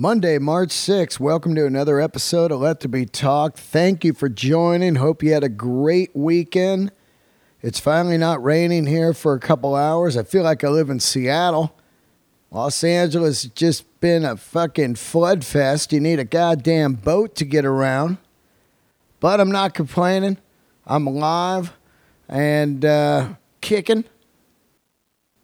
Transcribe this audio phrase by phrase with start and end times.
[0.00, 1.20] Monday, March 6th.
[1.20, 3.58] Welcome to another episode of Let There Be Talk.
[3.58, 4.94] Thank you for joining.
[4.94, 6.90] Hope you had a great weekend.
[7.60, 10.16] It's finally not raining here for a couple hours.
[10.16, 11.76] I feel like I live in Seattle.
[12.50, 15.92] Los Angeles has just been a fucking flood fest.
[15.92, 18.16] You need a goddamn boat to get around.
[19.20, 20.38] But I'm not complaining.
[20.86, 21.74] I'm alive
[22.26, 24.04] and uh, kicking.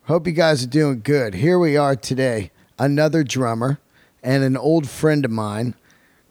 [0.05, 1.35] Hope you guys are doing good.
[1.35, 2.53] Here we are today.
[2.79, 3.81] Another drummer
[4.27, 5.77] and an old friend of mine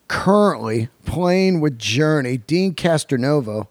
[0.09, 3.67] currently playing with Journey, Deen Castronovo.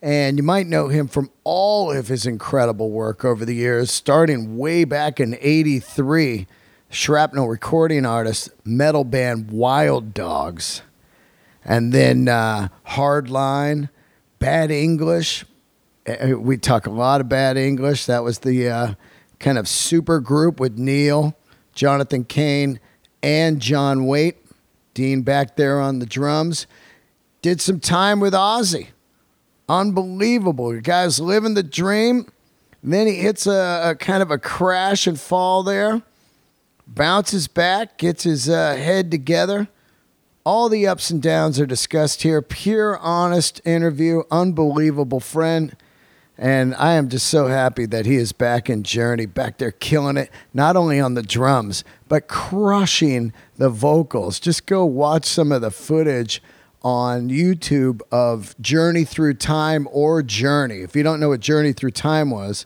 [0.00, 4.56] And you might know him from all of his incredible work over the years, starting
[4.56, 6.46] way back in 83,
[6.88, 10.82] shrapnel recording artist, metal band Wild Dogs.
[11.64, 13.90] And then uh, Hardline,
[14.38, 15.44] Bad English.
[16.06, 18.06] Uh, We talk a lot of Bad English.
[18.06, 18.94] That was the uh,
[19.40, 21.36] kind of super group with Neil,
[21.74, 22.80] Jonathan Cain,
[23.22, 24.36] and John Waite.
[24.94, 26.66] Dean back there on the drums.
[27.42, 28.88] Did some time with Ozzy.
[29.68, 30.72] Unbelievable.
[30.72, 32.26] The guy's living the dream.
[32.82, 36.02] Then he hits a, a kind of a crash and fall there,
[36.86, 39.68] bounces back, gets his uh, head together.
[40.44, 42.40] All the ups and downs are discussed here.
[42.40, 44.22] Pure, honest interview.
[44.30, 45.76] Unbelievable friend.
[46.40, 50.16] And I am just so happy that he is back in Journey, back there killing
[50.16, 54.40] it, not only on the drums, but crushing the vocals.
[54.40, 56.42] Just go watch some of the footage
[56.80, 60.76] on YouTube of Journey Through Time or Journey.
[60.76, 62.64] If you don't know what Journey Through Time was,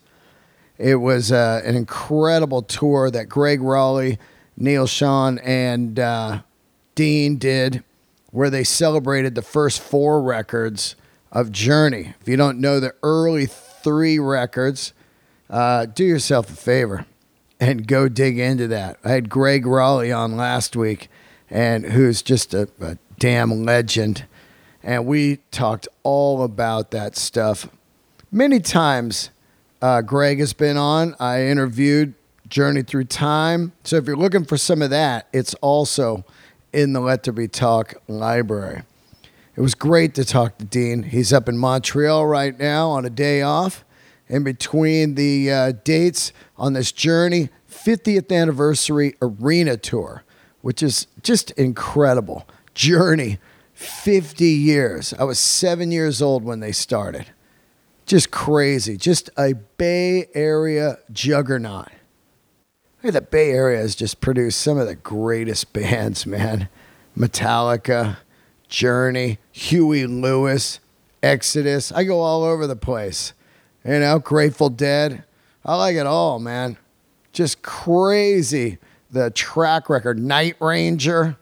[0.78, 4.19] it was uh, an incredible tour that Gregg Rolie,
[4.56, 6.42] Neal Schon, and uh,
[6.95, 7.83] Dean did,
[8.30, 10.95] where they celebrated the first four records
[11.34, 12.14] of Journey.
[12.20, 14.94] If you don't know the early three records,
[15.50, 17.06] uh, do yourself a favor
[17.60, 18.98] and go dig into that.
[19.04, 21.08] I had Gregg Rolie on last week,
[21.50, 24.24] and who's just a, a damn legend,
[24.82, 27.68] and we talked all about that stuff.
[28.30, 29.30] Many times,
[29.83, 31.14] uh, Greg has been on.
[31.20, 32.14] I interviewed
[32.48, 33.73] Journey Through Time.
[33.84, 36.24] So if you're looking for some of that, it's also
[36.73, 38.83] in the Let There Be Talk library.
[39.57, 41.05] It was great to talk to Dean.
[41.05, 43.85] He's up in Montreal right now on a day off
[44.29, 50.25] in between the uh, dates on this Journey 50th anniversary arena tour,
[50.63, 52.48] which is just incredible.
[52.75, 53.39] Journey,
[53.75, 55.15] 50 years.
[55.19, 57.27] I was seven years old when they started.
[58.07, 58.97] Just crazy.
[58.97, 61.91] Just a Bay Area juggernaut.
[63.05, 66.69] At the Bay Area has just produced some of the greatest bands, man.
[67.17, 68.17] Metallica,
[68.69, 70.80] Journey, Huey Lewis,
[71.23, 71.92] Exodus.
[71.92, 73.33] I go all over the place.
[73.85, 75.25] You know, Grateful Dead.
[75.64, 76.77] I like it all, man.
[77.33, 78.79] Just crazy.
[79.11, 81.36] The track record, Night Ranger.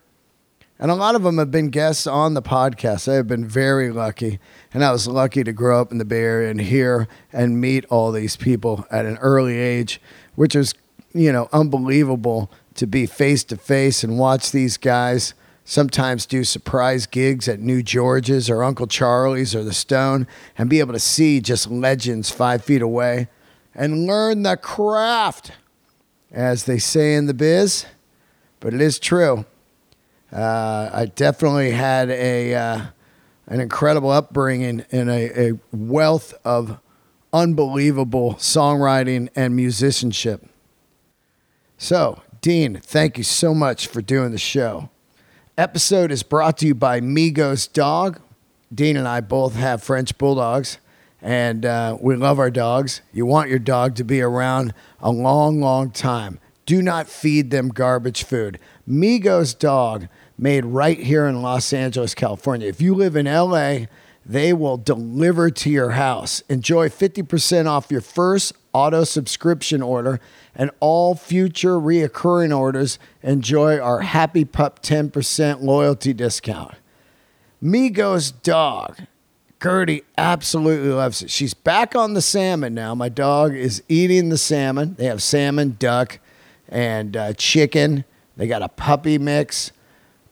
[0.79, 3.11] And a lot of them have been guests on the podcast.
[3.11, 4.41] I have been very lucky.
[4.75, 7.85] And I was lucky to grow up in the Bay Area and hear and meet
[7.85, 10.01] all these people at an early age,
[10.35, 10.75] which is,
[11.15, 15.35] you know, unbelievable to be face to face and watch these guys
[15.65, 20.27] sometimes do surprise gigs at New George's or Uncle Charlie's or the Stone
[20.59, 23.29] and be able to see just legends five feet away
[23.75, 25.53] and learn the craft,
[26.31, 27.87] as they say in the biz.
[28.61, 29.45] But it is true.
[30.33, 32.81] Uh, I definitely had a uh,
[33.47, 36.79] an incredible upbringing and a, a wealth of
[37.33, 40.47] unbelievable songwriting and musicianship.
[41.77, 44.89] So, Dean, thank you so much for doing the show.
[45.63, 48.21] Episode is brought to you by Migos Dog.
[48.75, 50.79] Dean and I both have French bulldogs,
[51.21, 53.01] and uh, we love our dogs.
[53.13, 56.41] You want your dog to be around a long, long time.
[56.67, 58.59] Do not feed them garbage food.
[58.89, 62.67] Migos Dog, made right here in Los Angeles, California.
[62.67, 63.87] If you live in LA,
[64.27, 66.41] they will deliver to your house.
[66.49, 70.21] Enjoy 50% off your first auto subscription order
[70.55, 76.75] and all future reoccurring orders enjoy our Happy Pup 10% loyalty discount.
[77.63, 79.03] Migos dog.
[79.63, 81.31] Gertie absolutely loves it.
[81.31, 82.97] She's back on the salmon now.
[82.97, 84.97] My dog is eating the salmon.
[84.99, 86.19] They have salmon, duck,
[86.69, 88.05] and uh, chicken.
[88.37, 89.71] They got a puppy mix.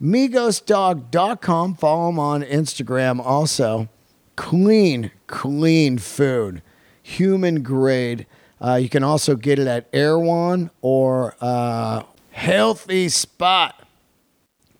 [0.02, 1.74] MigosDog.com.
[1.74, 3.88] Follow them on Instagram also.
[4.34, 6.62] Clean, clean food.
[7.02, 8.26] Human grade.
[8.60, 13.74] Uh, you can also get it at Erewhon or uh, Healthy Spot.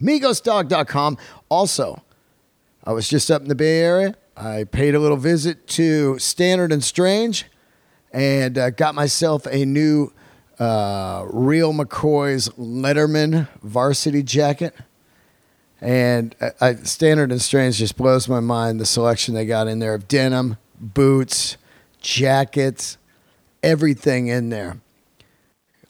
[0.03, 1.19] MigosDog.com.
[1.49, 2.03] Also,
[2.85, 4.15] I was just up in the Bay Area.
[4.37, 7.45] I paid a little visit to Standard and Strange
[8.13, 10.13] and uh, got myself a new
[10.59, 14.75] uh, Real McCoy's Letterman varsity jacket.
[15.81, 19.79] And I, I, Standard and Strange just blows my mind the selection they got in
[19.79, 21.57] there of denim, boots,
[22.01, 22.99] jackets,
[23.63, 24.81] everything in there.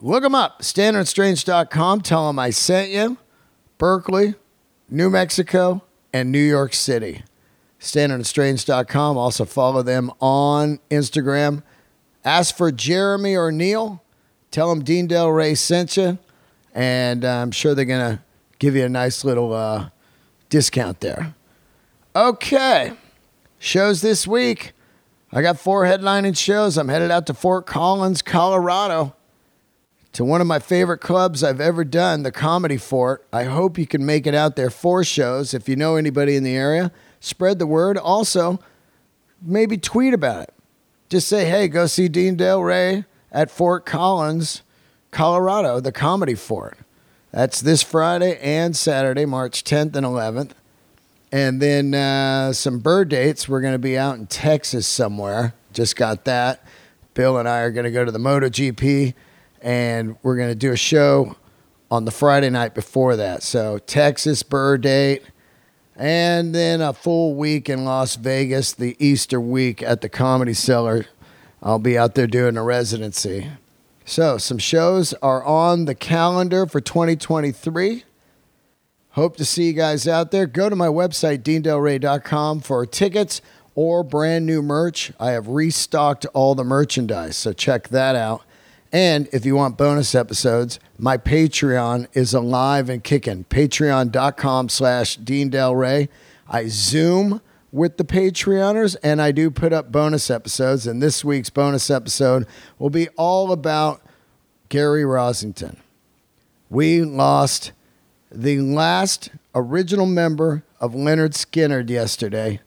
[0.01, 2.01] Look them up, standardstrange.com.
[2.01, 3.19] Tell them I sent you.
[3.77, 4.35] Berkeley,
[4.89, 5.83] New Mexico,
[6.13, 7.23] and New York City.
[7.81, 9.17] Standardstrange.com.
[9.17, 11.63] Also follow them on Instagram.
[12.25, 14.03] Ask for Jeremy or Neil.
[14.51, 16.19] Tell them Dean Delray sent you.
[16.75, 18.21] And I'm sure they're to
[18.59, 19.91] give you a nice little uh,
[20.49, 21.35] discount there.
[22.15, 22.93] Okay.
[23.59, 24.73] Shows this week.
[25.33, 26.77] I got four headlining shows.
[26.77, 29.15] I'm headed out to Fort Collins, Colorado,
[30.13, 33.25] to one of my favorite clubs I've ever done, the Comedy Fort.
[33.33, 35.55] I hope you can make it out there for shows.
[35.55, 36.91] If you know anybody in the area,
[37.21, 37.97] spread the word.
[37.97, 38.59] Also,
[39.41, 40.55] maybe tweet about it.
[41.09, 44.63] Just say, hey, go see Dean Delray at Fort Collins,
[45.13, 46.77] Colorado, the Comedy Fort.
[47.31, 50.51] That's this Friday and Saturday, March 10th and 11th.
[51.33, 53.49] And then uh, some bird dates.
[53.49, 55.55] We're going to be out in Texas somewhere.
[55.73, 56.65] Just got that.
[57.15, 59.15] Bill and I are going to go to the MotoGP
[59.61, 61.37] and we're going to do a show
[61.91, 63.43] on the Friday night before that.
[63.43, 65.23] So, Texas bird date.
[65.97, 71.07] And then a full week in Las Vegas, the Easter week at the Comedy Cellar.
[71.63, 73.51] I'll be out there doing a residency.
[74.07, 78.05] So, some shows are on the calendar for 2023.
[79.15, 80.47] Hope to see you guys out there.
[80.47, 83.41] Go to my website, deandelray.com, for tickets
[83.75, 85.13] or brand new merch.
[85.19, 88.43] I have restocked all the merchandise, so check that out.
[88.93, 93.45] And if you want bonus episodes, my Patreon is alive and kicking.
[93.45, 96.09] Patreon.com slash Dean Delray.
[96.49, 97.41] I Zoom
[97.73, 100.87] with the Patreoners, and I do put up bonus episodes.
[100.87, 102.47] And this week's bonus episode
[102.79, 104.03] will be all about
[104.69, 105.77] Gary Rossington.
[106.69, 107.73] We lost
[108.31, 112.61] the last original member of Lynyrd Skynyrd yesterday,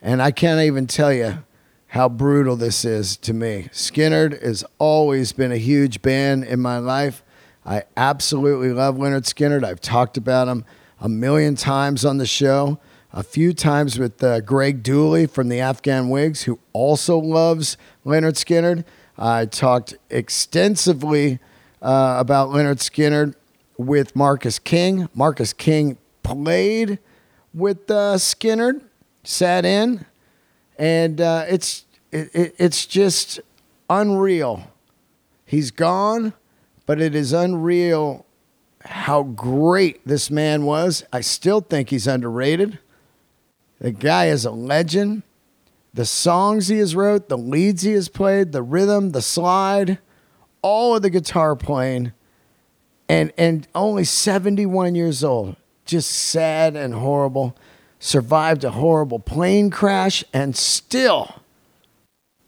[0.00, 1.44] and I can't even tell you
[1.88, 3.68] how brutal this is to me.
[3.72, 7.22] Skynyrd has always been a huge band in my life.
[7.66, 9.64] I absolutely love Lynyrd Skynyrd.
[9.64, 10.64] I've talked about him
[11.00, 12.78] a million times on the show
[13.12, 17.76] a few times with uh, Greg Dulli from the Afghan Whigs, who also loves
[18.06, 18.84] Lynyrd Skynyrd.
[19.18, 21.38] I talked extensively
[21.82, 23.34] uh, about Lynyrd Skynyrd
[23.86, 25.08] with Marcus King.
[25.14, 26.98] Marcus King played
[27.52, 28.82] with uh, Skynyrd,
[29.24, 30.06] sat in,
[30.78, 33.40] and uh, it's it, it, it's just
[33.90, 34.68] unreal.
[35.44, 36.32] He's gone,
[36.86, 38.24] but it is unreal
[38.84, 41.04] how great this man was.
[41.12, 42.78] I still think he's underrated.
[43.78, 45.22] The guy is a legend.
[45.94, 49.98] The songs he has wrote, the leads he has played, the rhythm, the slide,
[50.62, 52.12] all of the guitar playing,
[53.12, 55.56] and and only 71 years old.
[55.84, 57.54] Just sad and horrible.
[57.98, 61.42] Survived a horrible plane crash and still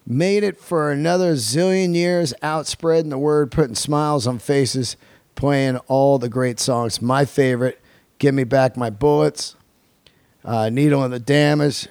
[0.06, 4.96] made it for another zillion years, out spreading the word, putting smiles on faces,
[5.34, 7.00] playing all the great songs.
[7.02, 7.81] My favorite,
[8.19, 9.56] Give Me Back My Bullets,
[10.44, 11.88] uh, needle and the damage.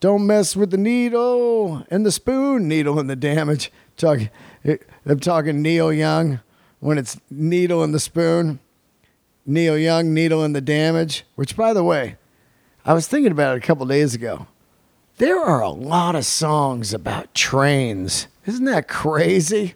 [0.00, 2.66] Don't mess with the needle and the spoon.
[2.66, 3.70] Needle and the damage.
[4.02, 6.40] I'm talking Neil Young
[6.80, 8.58] when it's needle and the spoon.
[9.46, 11.24] Neil Young, needle and the damage.
[11.34, 12.16] Which, by the way,
[12.84, 14.46] I was thinking about it a couple days ago.
[15.18, 18.26] There are a lot of songs about trains.
[18.46, 19.74] Isn't that crazy?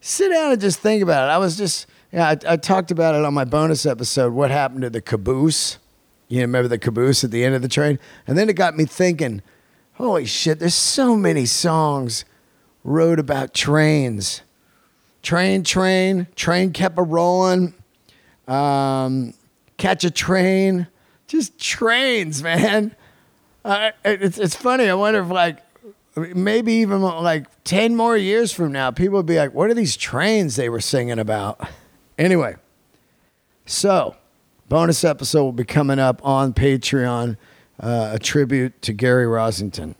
[0.00, 1.32] Sit down and just think about it.
[1.32, 4.32] I was just, yeah, I, I talked about it on my bonus episode.
[4.32, 5.78] What happened to the caboose?
[6.28, 7.98] You remember the caboose at the end of the train?
[8.26, 9.42] And then it got me thinking,
[9.94, 12.24] holy shit, there's so many songs
[12.84, 14.42] wrote about trains.
[15.22, 17.74] Train, train, train kept a rolling.
[18.48, 19.34] Um,
[19.76, 20.86] catch a train,
[21.26, 22.94] just trains, man.
[23.64, 24.88] Uh, it's it's funny.
[24.88, 25.58] I wonder if like
[26.16, 29.96] maybe even like ten more years from now, people would be like, "What are these
[29.96, 31.60] trains they were singing about?"
[32.18, 32.56] Anyway,
[33.66, 34.16] so
[34.68, 37.36] bonus episode will be coming up on Patreon,
[37.78, 39.94] uh, a tribute to Gary Rossington.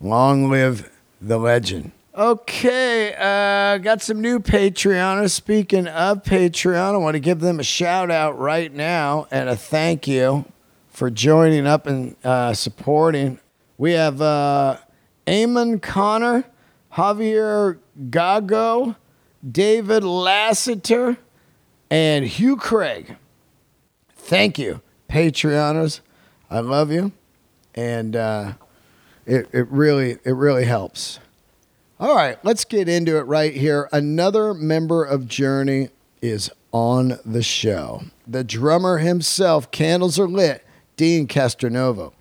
[0.00, 0.90] Long live
[1.20, 1.92] the legend.
[2.14, 5.30] Okay, uh, got some new Patreoners.
[5.30, 9.56] Speaking of Patreon, I want to give them a shout out right now and a
[9.56, 10.44] thank you
[10.90, 13.40] for joining up and uh, supporting.
[13.78, 14.76] We have uh,
[15.26, 16.44] Eamon Connor,
[16.92, 17.78] Javier
[18.10, 18.96] Gago,
[19.50, 21.16] David Lassiter,
[21.90, 23.16] and Hugh Craig.
[24.14, 26.00] Thank you, Patreoners.
[26.50, 27.12] I love you,
[27.74, 28.52] and uh,
[29.24, 31.18] it it really it really helps.
[32.02, 33.88] All right, let's get into it right here.
[33.92, 35.90] Another member of Journey
[36.20, 38.02] is on the show.
[38.26, 40.66] The drummer himself, candles are lit,
[40.96, 42.12] Deen Castronovo.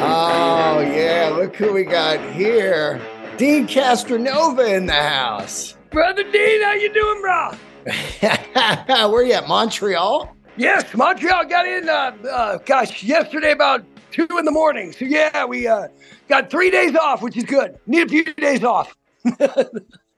[0.00, 2.98] Oh, yeah, look who we got here.
[3.36, 5.76] Deen Castronovo in the house.
[5.90, 7.50] Brother Dean, how you doing, bro?
[9.10, 10.34] Where are you at, Montreal?
[10.56, 14.92] Yes, Montreal got in, uh, uh, gosh, yesterday about two in the morning.
[14.92, 15.88] So yeah, we uh,
[16.28, 17.78] got three days off, which is good.
[17.86, 18.94] Need a few days off.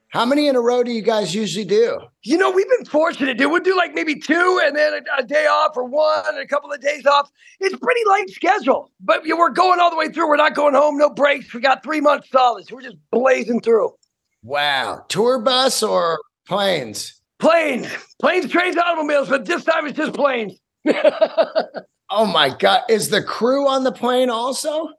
[0.09, 1.99] How many in a row do you guys usually do?
[2.23, 3.51] You know, we've been fortunate, dude.
[3.51, 6.47] We'll do like maybe two and then a, a day off or one and a
[6.47, 7.29] couple of days off.
[7.59, 10.29] It's pretty light schedule, but we're going all the way through.
[10.29, 11.53] We're not going home, no breaks.
[11.53, 12.65] We got three months solid.
[12.65, 13.93] So we're just blazing through.
[14.41, 15.03] Wow.
[15.09, 17.19] Tour bus or planes?
[17.39, 17.87] Planes,
[18.21, 20.53] planes, trains, automobiles, but this time it's just planes.
[22.09, 22.81] oh my God.
[22.89, 24.89] Is the crew on the plane also?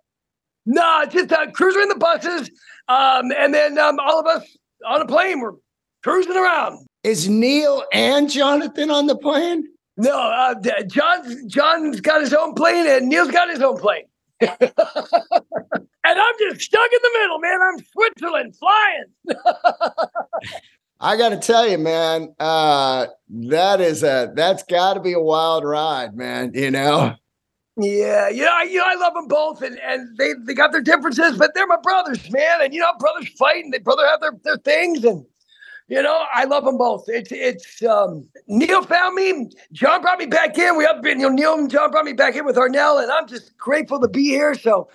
[0.64, 2.50] No, just uh, cruising in the buses.
[2.88, 5.52] Um, and then um, all of us on a plane, we're
[6.02, 6.86] cruising around.
[7.04, 9.64] Is Neil and Jonathan on the plane?
[9.96, 10.54] No, uh,
[10.86, 14.04] John's, John's got his own plane and Neil's got his own plane.
[14.40, 17.58] and I'm just stuck in the middle, man.
[17.62, 19.04] I'm Switzerland flying.
[21.00, 25.20] I got to tell you, man, uh, that is a that's got to be a
[25.20, 26.52] wild ride, man.
[26.54, 27.14] You know.
[27.78, 30.72] Yeah, you know, I, you know, I love them both, and, and they, they got
[30.72, 32.62] their differences, but they're my brothers, man.
[32.62, 35.26] And you know, brothers fight, and they brother have their, their things, and
[35.88, 37.04] you know, I love them both.
[37.08, 40.78] It's it's um, Neil found me, John brought me back in.
[40.78, 43.26] We up, you know, Neil and John brought me back in with Arnel, and I'm
[43.26, 44.54] just grateful to be here.
[44.54, 44.88] So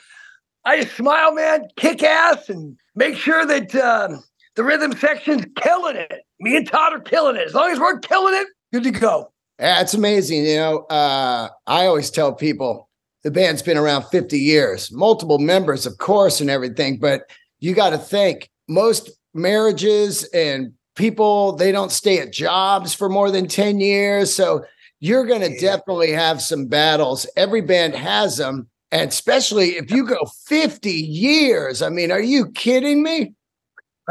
[0.65, 3.75] I just smile, man, kick ass, and make sure that.
[3.75, 4.17] Uh,
[4.55, 6.24] the rhythm section's killing it.
[6.39, 7.48] Me and Todd are killing it.
[7.48, 9.31] As long as we're killing it, good to go.
[9.60, 10.46] Yeah, it's amazing.
[10.46, 12.89] You know, uh, I always tell people
[13.24, 16.98] the band's been around 50 years, multiple members, of course, and everything.
[16.98, 17.29] But
[17.60, 23.31] you got to think most marriages and people, they don't stay at jobs for more
[23.31, 24.34] than 10 years.
[24.34, 24.65] So
[25.00, 25.62] you're going to yeah.
[25.62, 27.27] definitely have some battles.
[27.36, 28.67] Every band has them.
[28.91, 33.34] And especially if you go 50 years, I mean, are you kidding me?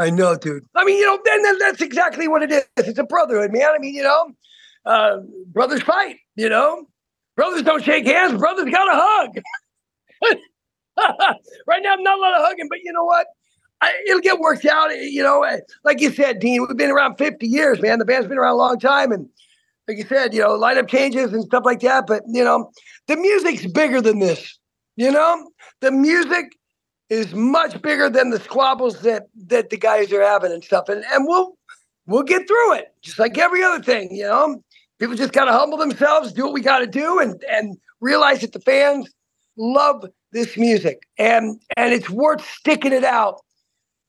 [0.01, 0.65] I know, dude.
[0.75, 2.63] I mean, you know, then, then that's exactly what it is.
[2.77, 3.69] It's a brotherhood, man.
[3.73, 4.31] I mean, you know,
[4.85, 5.17] uh,
[5.47, 6.87] brothers fight, you know.
[7.35, 9.37] Brothers don't shake hands, brothers got a hug.
[11.67, 13.27] right now, I'm not a lot of hugging, but you know what?
[13.81, 14.89] I, it'll get worked out.
[14.89, 15.45] You know,
[15.83, 17.99] like you said, Dean, we've been around 50 years, man.
[17.99, 19.11] The band's been around a long time.
[19.11, 19.29] And
[19.87, 22.05] like you said, you know, lineup changes and stuff like that.
[22.05, 22.71] But, you know,
[23.07, 24.59] the music's bigger than this.
[24.97, 26.51] You know, the music
[27.11, 30.87] is much bigger than the squabbles that that the guys are having and stuff.
[30.87, 31.57] And and we'll
[32.07, 34.63] we'll get through it, just like every other thing, you know.
[34.97, 38.61] People just gotta humble themselves, do what we gotta do, and and realize that the
[38.61, 39.09] fans
[39.57, 43.41] love this music, and and it's worth sticking it out.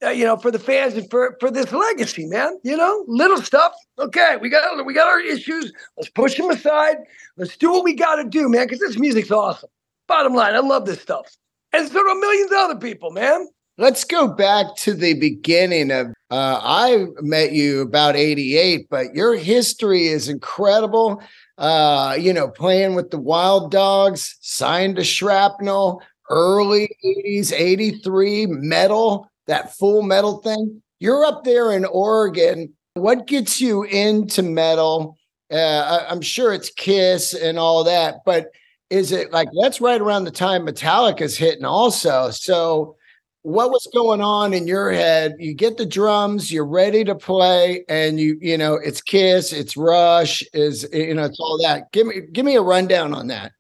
[0.05, 2.57] Uh, you know, for the fans and for for this legacy, man.
[2.63, 3.73] You know, little stuff.
[3.99, 5.73] Okay, we got we got our issues.
[5.97, 6.99] Let's push them aside.
[7.37, 8.67] Let's do what we got to do, man.
[8.67, 9.71] Because this music's awesome.
[10.07, 11.37] Bottom line, I love this stuff
[11.73, 13.49] and so do millions of other people, man.
[13.79, 16.09] Let's go back to the beginning of.
[16.31, 21.23] Uh, I met you about '88, but your history is incredible.
[21.59, 29.31] Uh, you know, playing with the Wild Dogs, signed to Shrapnel, early '80s, '83 metal,
[29.47, 30.83] that full metal thing.
[31.01, 32.73] You're up there in Oregon.
[32.95, 35.17] What gets you into metal?
[35.51, 38.49] Uh, I'm sure it's Kiss and all that, but
[38.93, 42.31] is it like that's right around the time Metallica's hitting also?
[42.31, 42.97] So
[43.41, 45.35] what was going on in your head?
[45.39, 49.77] You get the drums, you're ready to play, and you you know it's Kiss, it's
[49.77, 51.91] Rush, is you know it's all that.
[51.93, 53.53] Give me give me a rundown on that.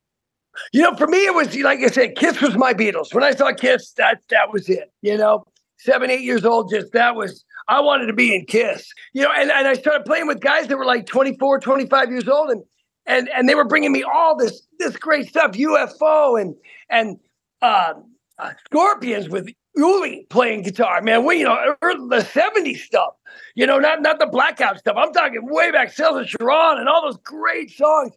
[0.75, 3.15] You know, for me, it was like I said, Kiss was my Beatles.
[3.15, 4.93] When I saw Kiss, that that was it.
[5.01, 5.45] You know,
[5.79, 8.87] seven, eight years old, just that was I wanted to be in Kiss.
[9.15, 12.29] You know, and, and I started playing with guys that were like 24, 25 years
[12.29, 12.62] old, and
[13.07, 16.55] and and they were bringing me all this this great stuff, UFO and
[16.89, 17.19] and
[17.61, 17.95] uh,
[18.39, 21.25] uh, Scorpions with Uli playing guitar, man.
[21.25, 23.15] We you know the '70s stuff,
[23.55, 24.97] you know, not not the blackout stuff.
[24.99, 28.13] I'm talking way back, Sails of Charon and all those great songs.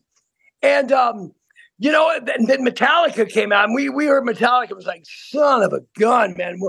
[0.61, 1.31] And um,
[1.77, 4.71] you know, then, then Metallica came out, and we we heard Metallica.
[4.71, 6.59] It was like, son of a gun, man.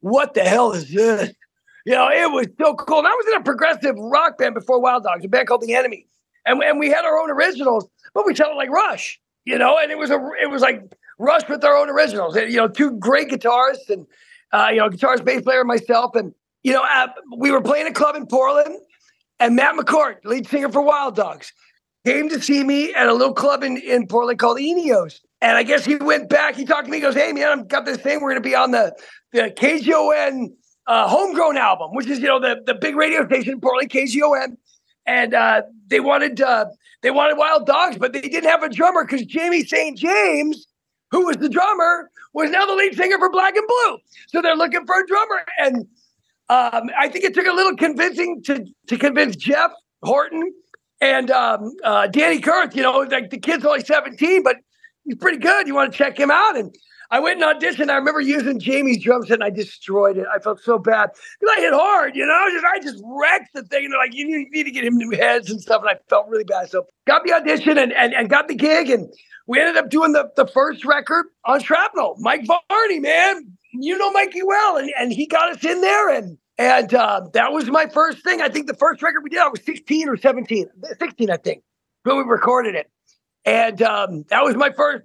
[0.00, 1.32] What the hell is this?
[1.86, 2.98] You know, it was so cool.
[2.98, 5.74] And I was in a progressive rock band before Wild Dogs, a band called The
[5.74, 6.06] Enemy
[6.46, 9.90] and and we had our own originals, but we sounded like Rush, you know, and
[9.90, 10.82] it was a it was like
[11.18, 14.06] Rush with our own originals, you know, two great guitarists and
[14.52, 16.32] uh, you know, guitarist, bass player, myself, and
[16.62, 18.76] you know, uh, we were playing a club in Portland,
[19.40, 21.52] and Matt McCourt, lead singer for Wild Dogs,
[22.06, 25.62] came to see me at a little club in in Portland called Enios, And I
[25.62, 26.54] guess he went back.
[26.54, 26.98] He talked to me.
[26.98, 28.20] He goes, "Hey man, I've got this thing.
[28.20, 28.94] We're going to be on the
[29.32, 30.48] the KGON
[30.86, 34.56] uh, homegrown album, which is you know the the big radio station, Portland KGON."
[35.06, 36.66] And uh, they wanted uh,
[37.02, 39.96] they wanted Wild Dogs, but they didn't have a drummer because Jamie St.
[39.96, 40.66] James,
[41.10, 43.98] who was the drummer, was now the lead singer for Black and Blue.
[44.28, 45.76] So they're looking for a drummer, and
[46.48, 49.72] um, I think it took a little convincing to to convince Jeff
[50.02, 50.52] Horton
[51.00, 52.74] and um, uh, Danny Kurth.
[52.74, 54.56] You know, like the kid's only seventeen, but
[55.04, 55.66] he's pretty good.
[55.66, 56.56] You want to check him out?
[56.56, 56.74] And
[57.14, 57.90] I went and auditioned.
[57.90, 60.26] I remember using Jamie's drum set and I destroyed it.
[60.34, 62.44] I felt so bad because I hit hard, you know.
[62.50, 63.84] Just I just wrecked the thing.
[63.84, 65.82] And they're like, you need, you need to get him new heads and stuff.
[65.82, 66.70] And I felt really bad.
[66.70, 68.90] So got the audition and, and, and got the gig.
[68.90, 69.14] And
[69.46, 72.16] we ended up doing the, the first record on Shrapnel.
[72.18, 73.46] Mike Varney, man.
[73.74, 74.78] You know Mikey well.
[74.78, 76.10] And, and he got us in there.
[76.10, 78.40] And and uh, that was my first thing.
[78.40, 80.66] I think the first record we did, I was 16 or 17.
[80.98, 81.62] 16, I think,
[82.02, 82.90] when we recorded it.
[83.44, 85.04] And um, that was my first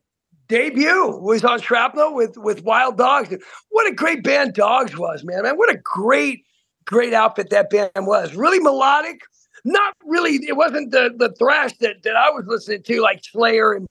[0.50, 3.34] debut was on Shrapnel with with Wild Dogs.
[3.70, 5.44] What a great band Dogs was, man.
[5.44, 6.44] Man, what a great,
[6.86, 8.36] great outfit that band was.
[8.36, 9.22] Really melodic.
[9.64, 13.74] Not really, it wasn't the the thrash that, that I was listening to, like Slayer
[13.74, 13.88] and,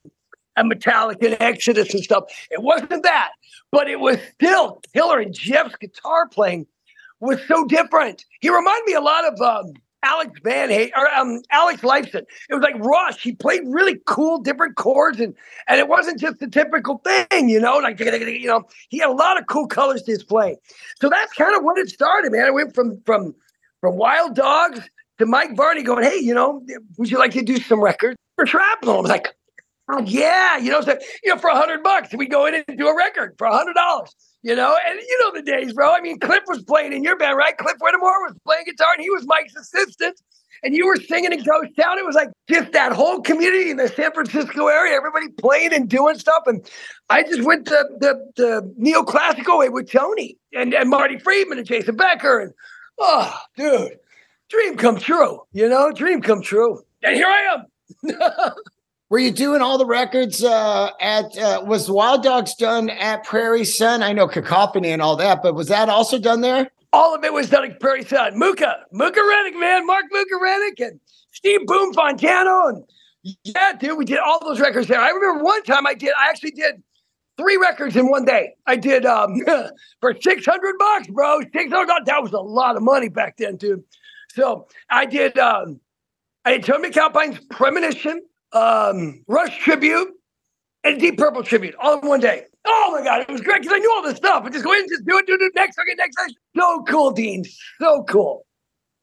[0.57, 2.25] and Metallica and Exodus and stuff.
[2.50, 3.31] It wasn't that,
[3.71, 5.21] but it was still killer.
[5.21, 6.67] And Jeff's guitar playing
[7.21, 8.25] was so different.
[8.41, 12.23] He reminded me a lot of um, Alex Van Hay or um, Alex Lifeson.
[12.49, 13.21] It was like Rush.
[13.21, 15.35] He played really cool, different chords, and
[15.67, 17.78] and it wasn't just the typical thing, you know.
[17.78, 20.57] Like you know, he had a lot of cool colors to his playing.
[21.00, 22.45] So that's kind of what it started, man.
[22.45, 23.35] I went from from
[23.81, 24.81] from Wild Dogs
[25.19, 26.64] to Mike Varney going, hey, you know,
[26.97, 28.99] would you like to do some records for Shrapnel?
[28.99, 29.35] I was like,
[29.90, 32.78] oh, yeah, you know, so you know, for a hundred bucks, we go in and
[32.78, 35.92] do a record for a hundred dollars you know, and you know the days, bro.
[35.92, 37.57] I mean, Cliff was playing in your band, right?
[37.57, 40.21] Cliff Whittemore was playing guitar, and he was Mike's assistant.
[40.64, 41.99] And you were singing in Ghost Town.
[41.99, 45.88] It was like just that whole community in the San Francisco area, everybody playing and
[45.88, 46.42] doing stuff.
[46.47, 46.68] And
[47.11, 51.66] I just went the the, the neoclassical way with Tony and, and Marty Friedman and
[51.66, 52.40] Jason Becker.
[52.40, 52.52] And
[52.99, 53.99] oh, dude,
[54.49, 56.83] dream come true, you know, dream come true.
[57.04, 58.52] And here I am.
[59.11, 63.64] Were you doing all the records uh, at uh, was Wild Dogs done at Prairie
[63.64, 64.03] Sun?
[64.03, 66.71] I know Cacophony and all that, but was that also done there?
[66.92, 68.35] All of it was done at Prairie Sun.
[68.35, 71.01] Mooka, Mooka Rennick, man, Mark Mooka Rennick and
[71.33, 72.68] Steve Boom Fontano.
[72.68, 72.85] And
[73.44, 75.01] yeah, dude, we did all those records there.
[75.01, 76.83] I remember one time I did, I actually did
[77.38, 78.57] three records in one day.
[78.66, 79.40] I did um,
[80.03, 81.40] for 600 bucks, bro.
[81.51, 83.85] 600 That was a lot of money back then, dude.
[84.33, 85.81] So I did, um,
[86.44, 90.09] I did Tony MacAlpine's Premonition um, Rush tribute,
[90.85, 92.45] and Deep Purple tribute all in one day.
[92.67, 94.45] Oh my god, it was great because I knew all this stuff.
[94.45, 96.17] I just go in, just do it, do it next, okay, next.
[96.57, 97.45] So cool, Dean.
[97.81, 98.47] So cool.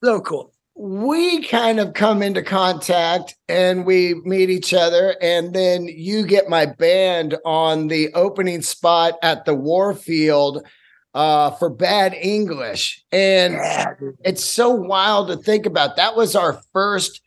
[0.04, 0.52] So cool.
[0.78, 6.50] We kind of come into contact and we meet each other, and then you get
[6.50, 10.66] my band on the opening spot at the Warfield
[11.14, 13.04] uh, for bad English.
[13.12, 13.94] And yeah.
[14.26, 15.96] it's so wild to think about.
[15.96, 17.22] That was our first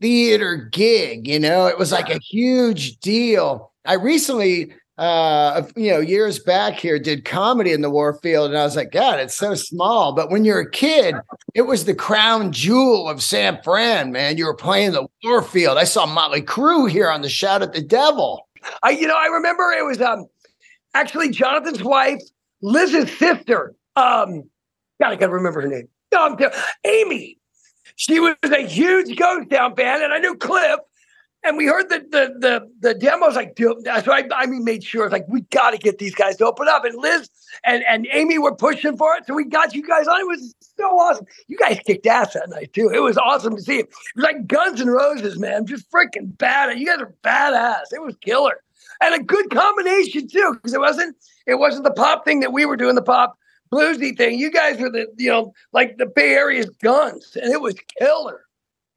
[0.00, 1.26] theater gig.
[1.26, 3.72] You know, it was like a huge deal.
[3.84, 8.64] I recently, uh, you know, years back here did comedy in the Warfield, and I
[8.64, 10.12] was like, God, it's so small.
[10.12, 11.14] But when you're a kid,
[11.54, 14.36] it was the crown jewel of San Fran, man.
[14.36, 15.78] You were playing the Warfield.
[15.78, 18.46] I saw Motley Crue here on the Shout at the Devil.
[18.82, 20.26] I, you know, I remember it was um
[20.94, 22.20] actually Jonathan's wife,
[22.60, 23.74] Liz's sister.
[23.96, 24.42] Um,
[25.00, 25.88] God, I gotta remember her name.
[26.12, 26.36] No, I'm
[26.84, 27.39] Amy
[28.00, 30.80] she was a huge Ghost Town fan, and I knew Cliff.
[31.42, 35.04] And we heard the the the, the demos like, so I, I mean, made sure
[35.04, 36.84] it's like we got to get these guys to open up.
[36.86, 37.28] And Liz
[37.62, 40.18] and and Amy were pushing for it, so we got you guys on.
[40.18, 41.26] It was so awesome.
[41.46, 42.90] You guys kicked ass that night too.
[42.92, 43.80] It was awesome to see.
[43.80, 45.66] It, it was like Guns N' Roses, man.
[45.66, 46.78] Just freaking bad.
[46.78, 47.92] You guys are badass.
[47.92, 48.62] It was killer,
[49.02, 52.64] and a good combination too, because it wasn't it wasn't the pop thing that we
[52.64, 53.38] were doing the pop
[53.72, 54.38] bluesy thing.
[54.38, 58.46] You guys were the, you know, like the Bay Area's guns, and it was killer,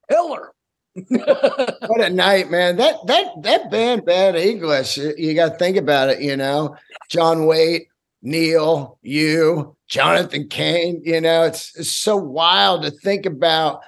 [0.09, 0.51] killer.
[1.07, 2.77] what a night, man!
[2.77, 4.97] That that that band, Bad English.
[4.97, 6.21] You got to think about it.
[6.21, 6.75] You know,
[7.09, 7.88] John Waite,
[8.21, 11.01] Neil, you, Jonathan Cain.
[11.03, 13.81] You know, it's, it's so wild to think about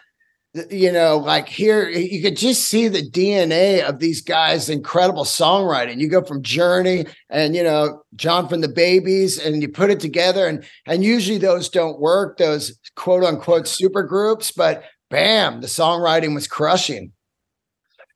[0.70, 6.00] you know, like here, you could just see the DNA of these guys' incredible songwriting.
[6.00, 10.00] You go from Journey and you know John from the Babies, and you put it
[10.00, 15.68] together, and and usually those don't work, those quote unquote super groups, but bam, the
[15.68, 17.12] songwriting was crushing.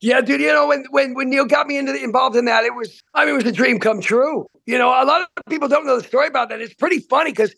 [0.01, 0.39] Yeah, dude.
[0.39, 3.01] You know, when when when Neil got me into the, involved in that, it was
[3.13, 4.47] I mean, it was a dream come true.
[4.65, 6.61] You know, a lot of people don't know the story about that.
[6.61, 7.53] It's pretty funny because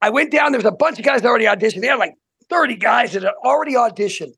[0.00, 0.52] I went down.
[0.52, 1.82] There was a bunch of guys already auditioned.
[1.82, 2.14] They had like
[2.52, 4.34] 30 guys that had already auditioned.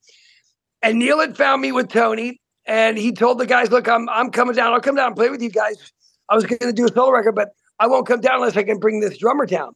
[0.83, 4.31] And Neil had found me with Tony, and he told the guys, "Look, I'm I'm
[4.31, 4.73] coming down.
[4.73, 5.93] I'll come down and play with you guys.
[6.29, 7.51] I was going to do a solo record, but
[7.81, 9.75] I won't come down unless I can bring this drummer down."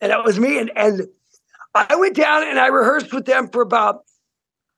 [0.00, 0.58] And that was me.
[0.58, 1.08] And and
[1.74, 4.04] I went down and I rehearsed with them for about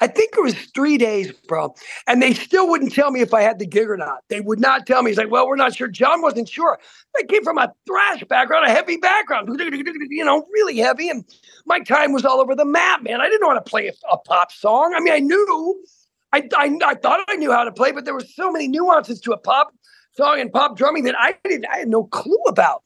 [0.01, 1.75] I think it was three days, bro.
[2.07, 4.19] And they still wouldn't tell me if I had the gig or not.
[4.29, 5.11] They would not tell me.
[5.11, 5.89] He's like, well, we're not sure.
[5.89, 6.79] John wasn't sure.
[7.17, 11.09] I came from a thrash background, a heavy background, you know, really heavy.
[11.09, 11.25] And
[11.67, 13.21] my time was all over the map, man.
[13.21, 14.95] I didn't know how to play a, a pop song.
[14.97, 15.85] I mean, I knew,
[16.33, 19.21] I, I, I thought I knew how to play, but there were so many nuances
[19.23, 19.75] to a pop
[20.17, 22.83] song and pop drumming that I didn't, I had no clue about.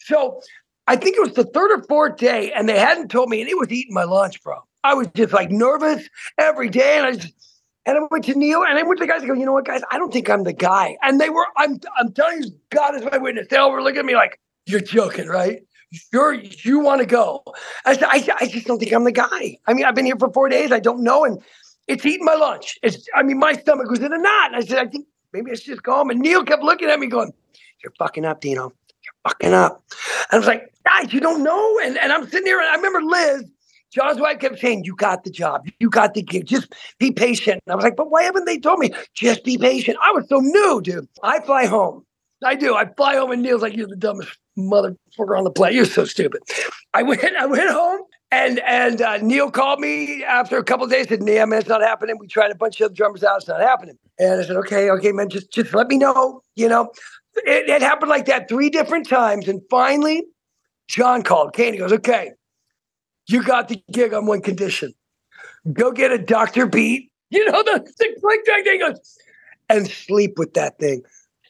[0.00, 0.40] So
[0.86, 3.48] I think it was the third or fourth day, and they hadn't told me, and
[3.48, 4.56] it was eating my lunch, bro.
[4.82, 7.34] I was just like nervous every day, and I just
[7.86, 9.52] and I went to Neil, and I went to the guys and go, you know
[9.52, 10.96] what, guys, I don't think I'm the guy.
[11.02, 13.48] And they were, I'm I'm telling you, God is my witness.
[13.48, 15.62] They all were looking at me like, you're joking, right?
[16.12, 17.42] You're you want to go?
[17.84, 19.58] I said, I, I just don't think I'm the guy.
[19.66, 20.70] I mean, I've been here for four days.
[20.70, 21.42] I don't know, and
[21.88, 22.78] it's eating my lunch.
[22.82, 24.54] It's I mean, my stomach was in a knot.
[24.54, 26.10] And I said, I think maybe I should just go home.
[26.10, 27.32] And Neil kept looking at me, going,
[27.82, 28.72] "You're fucking up, Dino.
[29.02, 29.82] You're fucking up."
[30.30, 31.78] And I was like, guys, you don't know.
[31.82, 33.44] And, and I'm sitting here, and I remember Liz,
[33.92, 35.66] John's wife kept saying, You got the job.
[35.80, 36.46] You got the gig.
[36.46, 37.60] Just be patient.
[37.66, 38.92] And I was like, But why haven't they told me?
[39.14, 39.98] Just be patient.
[40.02, 41.08] I was so new, dude.
[41.22, 42.04] I fly home.
[42.44, 42.74] I do.
[42.74, 45.74] I fly home and Neil's like, You're the dumbest motherfucker on the planet.
[45.74, 46.42] You're so stupid.
[46.94, 48.00] I went, I went home
[48.30, 51.08] and and uh, Neil called me after a couple days.
[51.08, 52.16] Said, "Neil, man, it's not happening.
[52.18, 53.38] We tried a bunch of drummers out.
[53.38, 56.40] It's not happening." And I said, "Okay, okay, man, just just let me know.
[56.54, 56.92] You know,
[57.36, 59.48] it, it happened like that three different times.
[59.48, 60.24] And finally,
[60.88, 61.54] John called.
[61.54, 62.32] Cain, he goes, okay,
[63.28, 64.92] you got the gig on one condition.
[65.72, 66.66] Go get a Dr.
[66.66, 69.18] Beat, you know, the, the click track thing goes,
[69.68, 71.02] and sleep with that thing.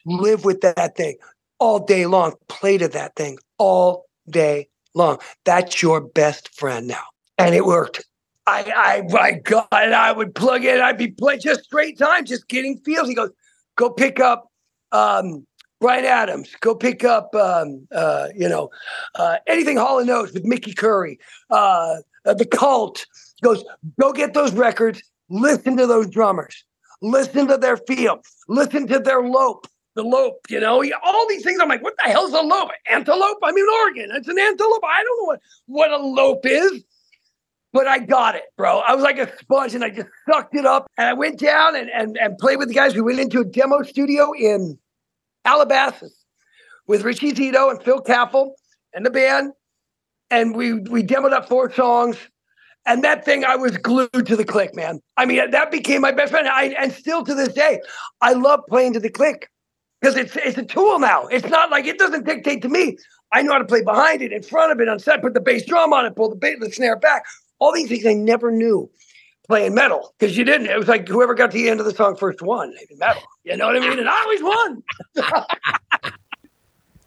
[0.07, 1.17] Live with that thing
[1.59, 2.35] all day long.
[2.49, 5.19] Play to that thing all day long.
[5.45, 7.05] That's your best friend now.
[7.39, 8.05] And it worked.
[8.47, 9.93] I, I, got it.
[9.93, 10.81] I would plug in.
[10.81, 13.09] I'd be playing just straight time, just getting feels.
[13.09, 13.31] He goes,
[13.77, 14.51] go pick up
[14.93, 15.47] um,
[15.81, 18.71] Bryan Adams, go pick up, um, uh, you know,
[19.15, 23.07] uh, anything Hall & Oates with Mickey Curry, uh, uh, The Cult.
[23.43, 23.65] Goes,
[23.99, 26.65] go get those records, listen to those drummers,
[27.01, 31.61] listen to their feel, listen to their lope, the lope, you know, all these things.
[31.61, 32.71] I'm like, what the hell's a lope?
[32.89, 33.39] Antelope?
[33.43, 34.11] I mean, Oregon.
[34.15, 34.83] It's an antelope.
[34.85, 36.85] I don't know what, what a lope is
[37.73, 38.81] but I got it, bro.
[38.81, 40.91] I was like a sponge and I just sucked it up.
[40.99, 42.95] And I went down and, and, and played with the guys.
[42.95, 44.79] We went into a demo studio in
[45.45, 46.15] Calabasas
[46.87, 48.53] with Richie Zito and Phil Kaffel
[48.93, 49.53] and the band.
[50.31, 52.17] And we we demoed up four songs.
[52.87, 55.01] And that thing, I was glued to the click, man.
[55.17, 56.49] I mean, that became my best friend.
[56.49, 57.81] I, and still to this day,
[58.23, 59.51] I love playing to the click
[60.01, 61.27] because it's it's a tool now.
[61.27, 62.97] It's not like it doesn't dictate to me.
[63.33, 65.41] I know how to play behind it, in front of it, on set, put the
[65.41, 67.25] bass drum on it, pull the bass, the snare back.
[67.61, 68.91] All these things I never knew
[69.47, 70.69] playing metal because you didn't.
[70.69, 73.23] It was like whoever got to the end of the song first won metal.
[73.45, 73.99] You know what I mean?
[73.99, 74.83] And I always won.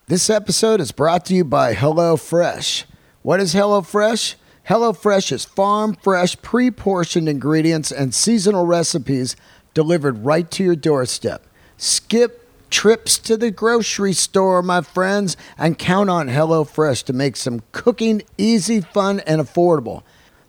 [0.07, 2.85] this episode is brought to you by HelloFresh.
[3.21, 4.35] What is Hello HelloFresh?
[4.69, 9.35] HelloFresh is farm fresh, pre portioned ingredients and seasonal recipes
[9.73, 11.47] delivered right to your doorstep.
[11.77, 12.42] Skip
[12.73, 18.23] trips to the grocery store, my friends, and count on HelloFresh to make some cooking
[18.35, 20.01] easy, fun, and affordable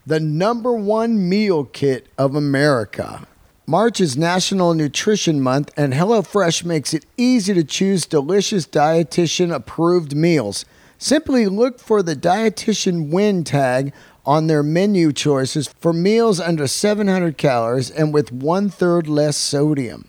[0.06, 3.26] the number one meal kit of America.
[3.66, 10.14] March is National Nutrition Month, and HelloFresh makes it easy to choose delicious dietitian approved
[10.14, 10.64] meals.
[10.98, 13.92] Simply look for the dietitian win tag
[14.26, 20.08] on their menu choices for meals under 700 calories and with one third less sodium.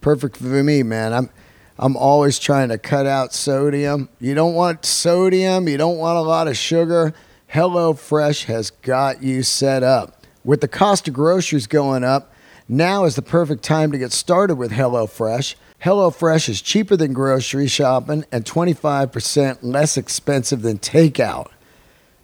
[0.00, 1.12] Perfect for me, man.
[1.12, 1.30] I'm
[1.78, 4.08] I'm always trying to cut out sodium.
[4.20, 7.12] You don't want sodium, you don't want a lot of sugar.
[7.52, 10.24] HelloFresh has got you set up.
[10.44, 12.32] With the cost of groceries going up,
[12.68, 15.54] now is the perfect time to get started with HelloFresh.
[15.82, 21.48] HelloFresh is cheaper than grocery shopping and 25% less expensive than takeout.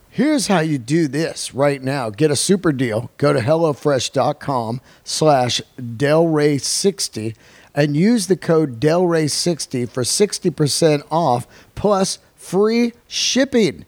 [0.08, 2.10] Here's how you do this right now.
[2.10, 3.10] Get a super deal.
[3.16, 7.36] Go to HelloFresh.com slash Delray60
[7.74, 13.84] and use the code Delray60 for 60% off plus free shipping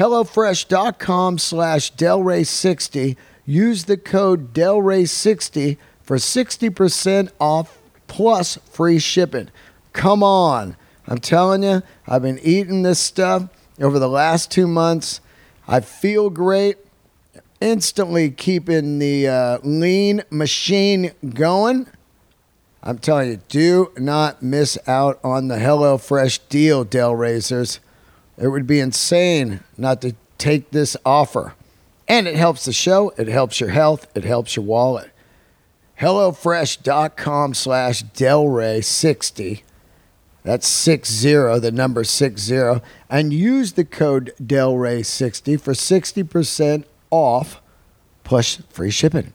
[0.00, 3.16] HelloFresh.com slash Delray60.
[3.44, 9.50] Use the code Delray60 for 60% off plus free shipping.
[9.92, 10.76] Come on.
[11.06, 15.20] I'm telling you, I've been eating this stuff over the last two months.
[15.68, 16.78] I feel great.
[17.60, 21.88] Instantly keeping the uh, lean machine going.
[22.82, 27.78] I'm telling you, do not miss out on the HelloFresh deal, Del Racers.
[28.38, 31.54] It would be insane not to take this offer.
[32.08, 35.10] And it helps the show, it helps your health, it helps your wallet.
[36.00, 39.62] HelloFresh.com slash Delray60.
[40.42, 42.80] That's 60, the number 60.
[43.10, 47.60] And use the code Delray60 for 60% off
[48.24, 49.34] plus free shipping.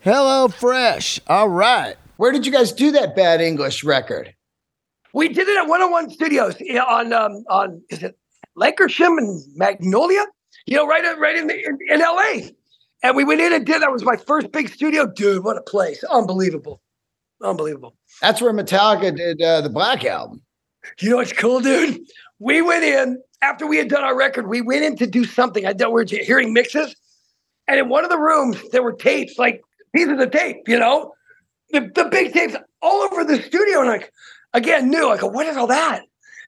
[0.00, 1.20] Hello Fresh.
[1.26, 1.96] All right.
[2.16, 4.34] Where did you guys do that bad English record?
[5.12, 6.56] We did it at 101 Studios
[6.88, 8.18] on um, on is it
[8.58, 10.24] Lankershim and Magnolia?
[10.66, 12.50] You know, right right in the, in, in LA.
[13.02, 15.06] And we went in and did that was my first big studio.
[15.06, 16.02] Dude, what a place.
[16.04, 16.80] Unbelievable.
[17.42, 17.96] Unbelievable.
[18.22, 20.42] That's where Metallica did uh, the Black album.
[21.00, 22.00] You know what's cool, dude?
[22.38, 24.48] We went in after we had done our record.
[24.48, 25.66] We went in to do something.
[25.66, 26.94] I don't we were hearing mixes,
[27.68, 29.62] and in one of the rooms there were tapes, like
[29.94, 30.68] pieces of tape.
[30.68, 31.12] You know,
[31.74, 33.80] the, the big tapes all over the studio.
[33.80, 34.12] And like
[34.52, 35.10] again, new.
[35.10, 36.02] I go, what is all that?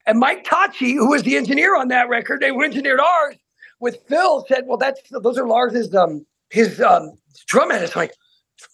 [0.06, 3.36] And Mike Tacci, who was the engineer on that record, they engineered ours
[3.80, 4.44] with Phil.
[4.48, 7.12] Said, well, that's those are Lars's um his um
[7.46, 7.96] drum edits.
[7.96, 8.12] like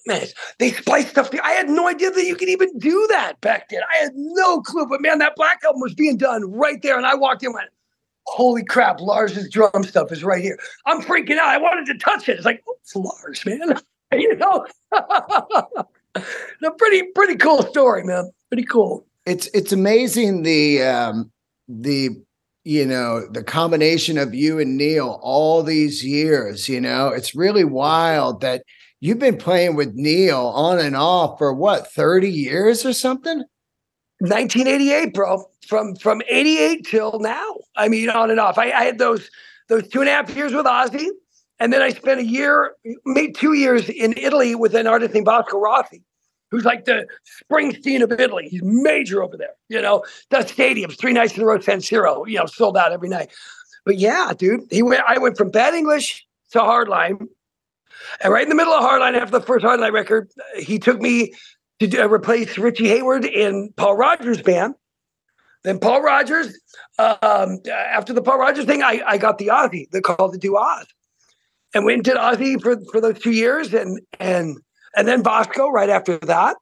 [0.07, 0.27] man,
[0.59, 1.31] they splice stuff.
[1.43, 3.81] I had no idea that you could even do that back then.
[3.91, 4.87] I had no clue.
[4.87, 7.71] But man, that Black album was being done right there, and I walked in went,
[8.27, 9.01] "Holy crap!
[9.01, 11.49] Lars's drum stuff is right here." I'm freaking out.
[11.49, 12.37] I wanted to touch it.
[12.37, 13.81] It's like it's Lars, man.
[14.13, 14.67] you know,
[16.15, 18.31] a pretty pretty cool story, man.
[18.51, 19.07] Pretty cool.
[19.27, 21.31] It's it's amazing the um,
[21.69, 22.11] the
[22.65, 26.69] you know the combination of you and Neil all these years.
[26.69, 28.63] You know, it's really wild that
[29.01, 33.43] you've been playing with Neil on and off for what, 30 years or something?
[34.21, 35.45] 1988, bro.
[35.67, 37.57] From from 88 till now.
[37.77, 38.59] I mean, on and off.
[38.59, 39.29] I, I had those
[39.69, 41.09] those two and a half years with Ozzy,
[41.59, 45.27] and then I spent a year, maybe two years in Italy with an artist named
[45.27, 46.03] Vasco Rossi,
[46.51, 47.07] who's like the
[47.45, 48.49] Springsteen of Italy.
[48.49, 49.55] He's major over there.
[49.69, 52.27] You know, the stadiums three nights in a row, San Siro.
[52.27, 53.31] You know, sold out every night.
[53.85, 55.03] But yeah, dude, he went.
[55.07, 57.29] I went from bad English to hardline
[58.23, 61.35] and right in the middle of Hardline, after the first Hardline record, he took me
[61.81, 64.75] to uh, replace Richie Hayward in Paul Rodgers' band.
[65.65, 66.59] Then Paul Rodgers,
[66.99, 70.57] um, after the Paul Rodgers thing, I, I got the Ozzy, the call to do
[70.57, 70.87] Oz.
[71.75, 74.59] And went did Ozzy for, for those two years and and
[74.95, 76.57] and then Vasco right after that.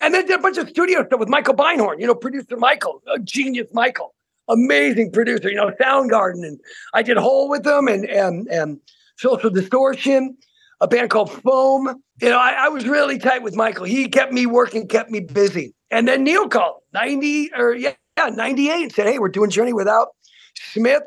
[0.00, 3.02] And then did a bunch of studio stuff with Michael Beinhorn, you know, producer Michael,
[3.12, 4.14] a genius Michael,
[4.48, 6.46] amazing producer, you know, Soundgarden.
[6.46, 6.60] And
[6.94, 8.80] I did Hole with them and and and
[9.16, 10.36] Social Distortion
[10.80, 12.02] a band called Foam.
[12.20, 13.84] You know, I, I, was really tight with Michael.
[13.84, 15.74] He kept me working, kept me busy.
[15.90, 19.72] And then Neil called 90 or yeah, yeah 98 and said, Hey, we're doing Journey
[19.72, 20.08] without
[20.54, 21.02] Smith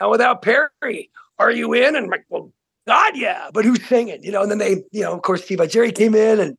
[0.00, 1.10] and without Perry.
[1.38, 1.96] Are you in?
[1.96, 2.52] And I'm like, Well,
[2.86, 3.48] God, yeah.
[3.52, 4.22] But who's singing?
[4.22, 6.56] You know, and then they, you know, of course, Steve Augeri came in and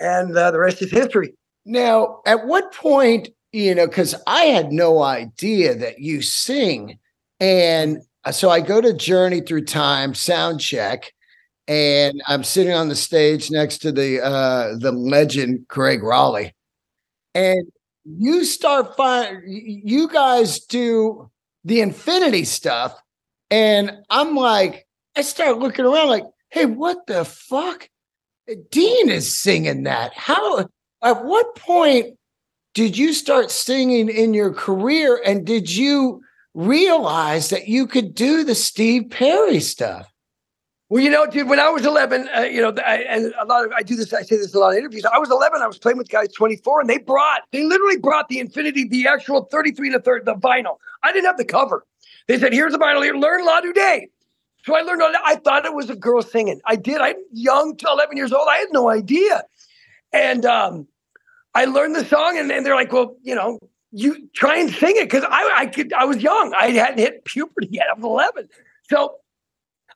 [0.00, 1.34] and uh, the rest is history.
[1.64, 6.98] Now, at what point, you know, because I had no idea that you sing.
[7.40, 7.98] And
[8.30, 11.12] so I go to Journey Through Time sound check
[11.68, 16.52] and I'm sitting on the stage next to the uh, the legend Gregg Rolie,
[17.34, 17.70] and
[18.04, 21.30] you start find you guys do
[21.64, 22.98] the infinity stuff,
[23.50, 24.86] and I'm like,
[25.18, 27.88] I start looking around like, hey, what the fuck?
[28.70, 30.12] Dean is singing that.
[30.14, 30.68] How?
[31.02, 32.16] At what point
[32.72, 36.22] did you start singing in your career, and did you
[36.54, 40.08] realize that you could do the Steve Perry stuff?
[40.88, 43.64] Well, you know, dude, when I was 11, uh, you know, I, and a lot
[43.64, 45.04] of, I do this, I say this a lot of interviews.
[45.04, 48.28] I was 11, I was playing with guys 24, and they brought, they literally brought
[48.28, 50.76] the Infinity, the actual 33 and to third, the vinyl.
[51.02, 51.84] I didn't have the cover.
[52.28, 54.10] They said, here's the vinyl here, learn La Day.
[54.68, 56.60] So I learned, I thought it was a girl singing.
[56.66, 57.00] I did.
[57.00, 58.46] I'm young to 11 years old.
[58.50, 59.44] I had no idea.
[60.12, 60.86] And um,
[61.54, 63.58] I learned the song, and, and they're like, well, you know,
[63.92, 66.52] you try and sing it because I, I could, I was young.
[66.52, 67.86] I hadn't hit puberty yet.
[67.90, 68.50] I was 11.
[68.90, 69.14] So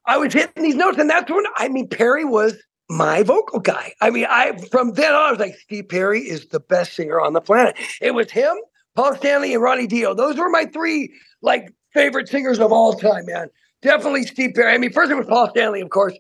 [0.07, 2.55] I was hitting these notes, and that's when I mean Perry was
[2.89, 3.93] my vocal guy.
[4.01, 7.21] I mean, I from then on I was like, Steve Perry is the best singer
[7.21, 7.77] on the planet.
[8.01, 8.57] It was him,
[8.97, 10.15] Paul Stanley, and Ronnie Dio.
[10.15, 13.51] Those were my three like favorite singers of all time, man.
[13.83, 14.73] Definitely Steve Perry.
[14.73, 16.17] I mean, first it was Paul Stanley, of course,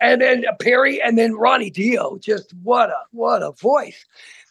[0.00, 2.18] and then Perry, and then Ronnie Dio.
[2.18, 4.04] Just what a what a voice.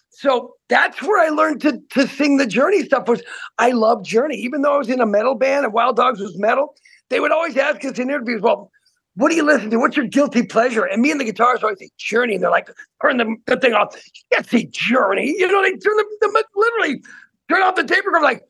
[0.10, 3.08] So that's where I learned to to sing the Journey stuff.
[3.08, 3.22] Was
[3.60, 6.38] I love Journey, even though I was in a metal band and Wild Dogs was
[6.38, 6.76] metal
[7.10, 8.72] they would always ask us in interviews, well,
[9.16, 9.78] what do you listen to?
[9.78, 10.84] What's your guilty pleasure?
[10.84, 12.70] And me and the guitarist always say Journey, and they're like,
[13.02, 13.96] turn the, the thing off.
[13.96, 15.36] You can't see Journey.
[15.38, 17.02] You know, they turn the, the literally
[17.50, 18.24] turn off the tape recorder.
[18.24, 18.44] Like,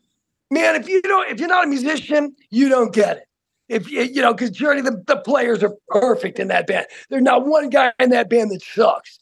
[0.50, 3.27] man, if you don't, if you're not a musician, you don't get it.
[3.68, 6.86] If you, know, because Journey, the, the players are perfect in that band.
[7.10, 9.18] There's not one guy in that band that sucks.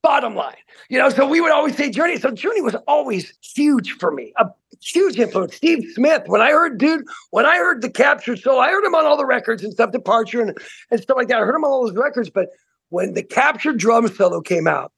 [0.00, 0.54] Bottom line,
[0.88, 2.18] you know, so we would always say Journey.
[2.18, 4.46] So Journey was always huge for me, a
[4.80, 5.56] huge influence.
[5.56, 8.94] Steve Smith, when I heard, dude, when I heard the Captured solo, I heard him
[8.94, 10.56] on all the records and stuff, Departure and,
[10.92, 11.38] and stuff like that.
[11.38, 12.50] I heard him on all those records, but
[12.90, 14.92] when the Captured drum solo came out,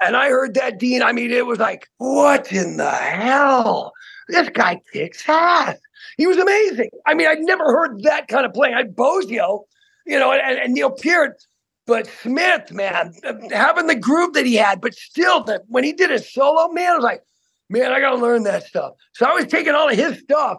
[0.00, 1.02] And I heard that Dean.
[1.02, 3.92] I mean, it was like, what in the hell?
[4.28, 5.76] This guy kicks ass.
[6.18, 6.90] He was amazing.
[7.06, 8.74] I mean, I'd never heard that kind of playing.
[8.74, 9.62] I Bozzio,
[10.04, 11.42] you know, and, and Neil Peart,
[11.86, 13.14] but Smith, man,
[13.52, 16.90] having the groove that he had, but still, that when he did his solo, man,
[16.90, 17.22] I was like,
[17.70, 18.94] man, I got to learn that stuff.
[19.14, 20.58] So I was taking all of his stuff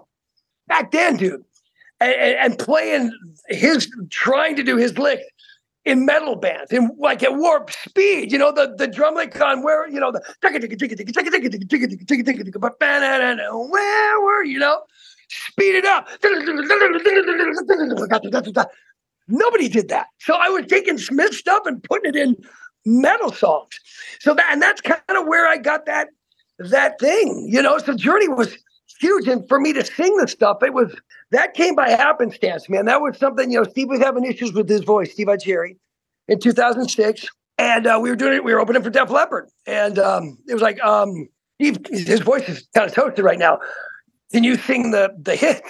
[0.67, 1.43] back then, dude,
[1.99, 3.11] and, and playing
[3.49, 5.23] his, trying to do his licks
[5.85, 9.63] in metal bands, in like at warp speed, you know, the, the drum lick on
[9.63, 10.21] where, you know, the
[13.69, 14.81] where were you know,
[15.29, 16.07] speed it up.
[19.27, 20.07] Nobody did that.
[20.19, 22.35] So I was taking Smith stuff and putting it in
[22.85, 23.79] metal songs.
[24.19, 26.07] So that and that's kind of where I got that
[26.57, 27.77] that thing, you know.
[27.77, 28.57] So Journey was
[28.99, 30.93] huge, and for me to sing the stuff, it was
[31.31, 32.85] that came by happenstance, man.
[32.85, 33.69] That was something, you know.
[33.69, 35.77] Steve was having issues with his voice, Steve Augeri,
[36.27, 38.43] in 2006, and uh, we were doing it.
[38.43, 42.47] We were opening for Def Leppard, and um, it was like, um, Steve, his voice
[42.49, 43.59] is kind of toasted right now.
[44.31, 45.61] Can you sing the the hit?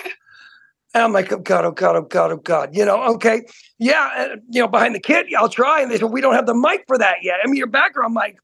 [0.93, 2.75] And I'm like, oh God, oh God, oh God, oh God.
[2.75, 3.43] You know, okay.
[3.77, 4.35] Yeah.
[4.49, 5.81] You know, behind the kit, I'll try.
[5.81, 7.39] And they said, we don't have the mic for that yet.
[7.43, 8.37] I mean, your background mic,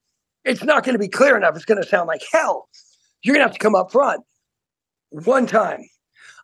[0.43, 1.55] it's not going to be clear enough.
[1.55, 2.69] It's going to sound like hell.
[3.23, 4.23] You're going to have to come up front.
[5.09, 5.81] One time,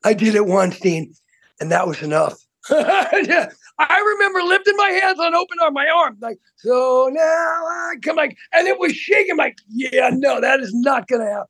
[0.03, 1.13] I did it once, Dean,
[1.59, 2.35] and that was enough.
[2.71, 3.49] yeah.
[3.77, 8.15] I remember lifting my hands on open arm, my arm, like, so now I come
[8.15, 11.47] like, and it was shaking, like, yeah, no, that is not going to happen.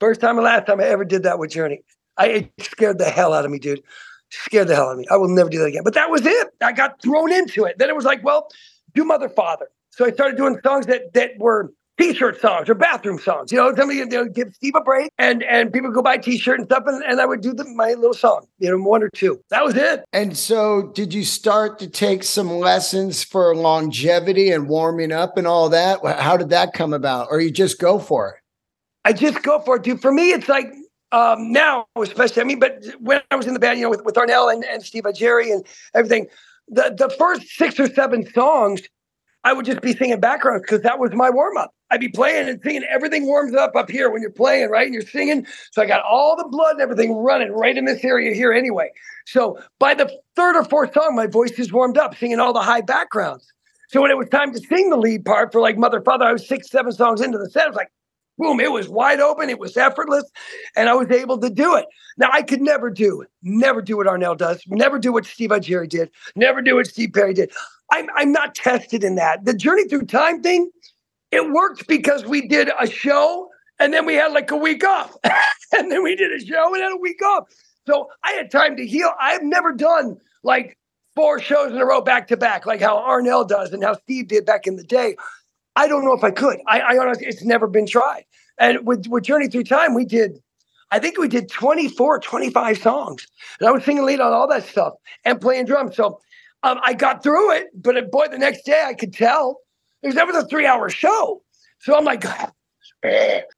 [0.00, 1.82] First time and last time I ever did that with Journey.
[2.16, 3.82] I, it scared the hell out of me, dude.
[4.30, 5.06] Scared the hell out of me.
[5.10, 5.82] I will never do that again.
[5.84, 6.48] But that was it.
[6.62, 7.78] I got thrown into it.
[7.78, 8.48] Then it was like, well,
[8.94, 9.68] do Mother Father.
[9.90, 13.52] So I started doing songs that that were t-shirt songs or bathroom songs.
[13.52, 16.58] You know, somebody you know, give Steve a break and and people go buy t-shirt
[16.58, 19.10] and stuff and, and I would do the, my little song, you know, one or
[19.10, 19.40] two.
[19.50, 20.04] That was it.
[20.12, 25.46] And so did you start to take some lessons for longevity and warming up and
[25.46, 26.00] all that?
[26.18, 27.28] How did that come about?
[27.30, 28.39] Or you just go for it?
[29.04, 30.00] I just go for it, dude.
[30.00, 30.72] For me, it's like
[31.12, 34.04] um, now, especially, I mean, but when I was in the band, you know, with,
[34.04, 36.26] with Arnel and, and Steve Augeri and everything,
[36.68, 38.82] the, the first six or seven songs,
[39.42, 41.74] I would just be singing backgrounds because that was my warm up.
[41.90, 42.84] I'd be playing and singing.
[42.84, 44.84] Everything warms up up here when you're playing, right?
[44.84, 45.46] And you're singing.
[45.72, 48.90] So I got all the blood and everything running right in this area here anyway.
[49.26, 52.60] So by the third or fourth song, my voice is warmed up, singing all the
[52.60, 53.50] high backgrounds.
[53.88, 56.32] So when it was time to sing the lead part for like Mother Father, I
[56.32, 57.64] was six, seven songs into the set.
[57.64, 57.90] I was like,
[58.40, 60.24] boom, it was wide open, it was effortless,
[60.74, 61.86] and I was able to do it.
[62.16, 65.88] Now I could never do, never do what Arnel does, never do what Steve Augeri
[65.88, 67.52] did, never do what Steve Perry did.
[67.92, 69.44] I'm I'm not tested in that.
[69.44, 70.70] The journey through time thing,
[71.30, 73.48] it worked because we did a show
[73.78, 75.16] and then we had like a week off.
[75.72, 77.44] and then we did a show and had a week off.
[77.86, 79.12] So I had time to heal.
[79.20, 80.78] I've never done like
[81.16, 84.28] four shows in a row back to back, like how Arnel does and how Steve
[84.28, 85.16] did back in the day.
[85.76, 86.58] I don't know if I could.
[86.66, 88.24] I, I honestly, it's never been tried.
[88.60, 90.40] And with, with Journey Through Time, we did,
[90.90, 93.26] I think we did 24, 25 songs.
[93.58, 94.92] And I was singing lead on all that stuff
[95.24, 95.96] and playing drums.
[95.96, 96.20] So
[96.62, 97.68] um, I got through it.
[97.74, 99.60] But uh, boy, the next day I could tell
[100.02, 101.42] it was never the three hour show.
[101.80, 102.22] So I'm like,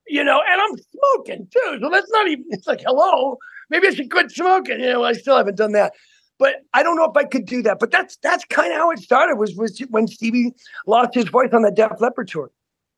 [0.06, 1.78] you know, and I'm smoking too.
[1.80, 3.38] So that's not even, it's like, hello,
[3.70, 4.78] maybe I should quit smoking.
[4.78, 5.94] You know, I still haven't done that.
[6.38, 7.78] But I don't know if I could do that.
[7.80, 9.36] But that's that's kind of how it started.
[9.36, 10.52] Was was when Stevie
[10.86, 12.50] lost his voice on the Def Leppard tour.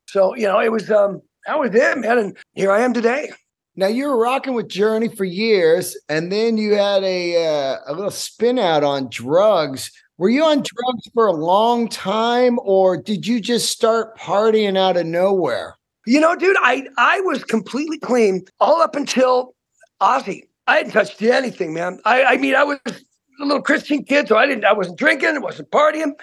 [0.07, 2.17] So you know, it was um that was it, man.
[2.17, 3.31] And here I am today.
[3.75, 7.93] Now you were rocking with Journey for years, and then you had a uh, a
[7.93, 9.91] little spin out on drugs.
[10.17, 14.95] Were you on drugs for a long time, or did you just start partying out
[14.95, 15.75] of nowhere?
[16.05, 19.55] You know, dude, I I was completely clean all up until
[20.01, 20.43] Ozzy.
[20.67, 21.99] I hadn't touched anything, man.
[22.05, 25.35] I I mean, I was a little Christian kid, so I didn't, I wasn't drinking,
[25.35, 26.13] I wasn't partying.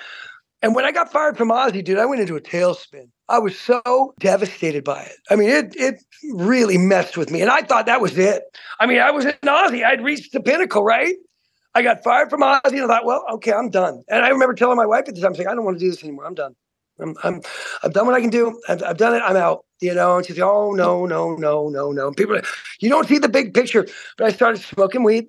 [0.62, 3.08] And when I got fired from Ozzy, dude, I went into a tailspin.
[3.28, 5.16] I was so devastated by it.
[5.28, 8.42] I mean, it it really messed with me, and I thought that was it.
[8.78, 9.84] I mean, I was in Ozzy.
[9.84, 11.16] I'd reached the pinnacle, right?
[11.74, 14.02] I got fired from Ozzy, and I thought, well, okay, I'm done.
[14.08, 15.90] And I remember telling my wife at the time, saying, I don't want to do
[15.90, 16.26] this anymore.
[16.26, 16.54] I'm done.
[17.00, 17.40] I'm, I'm,
[17.82, 18.60] I've done what I can do.
[18.68, 19.22] I've, I've done it.
[19.24, 19.64] I'm out.
[19.80, 22.12] You know, and she's like, oh no, no, no, no, no.
[22.12, 22.38] People,
[22.80, 23.86] you don't see the big picture.
[24.16, 25.26] But I started smoking weed.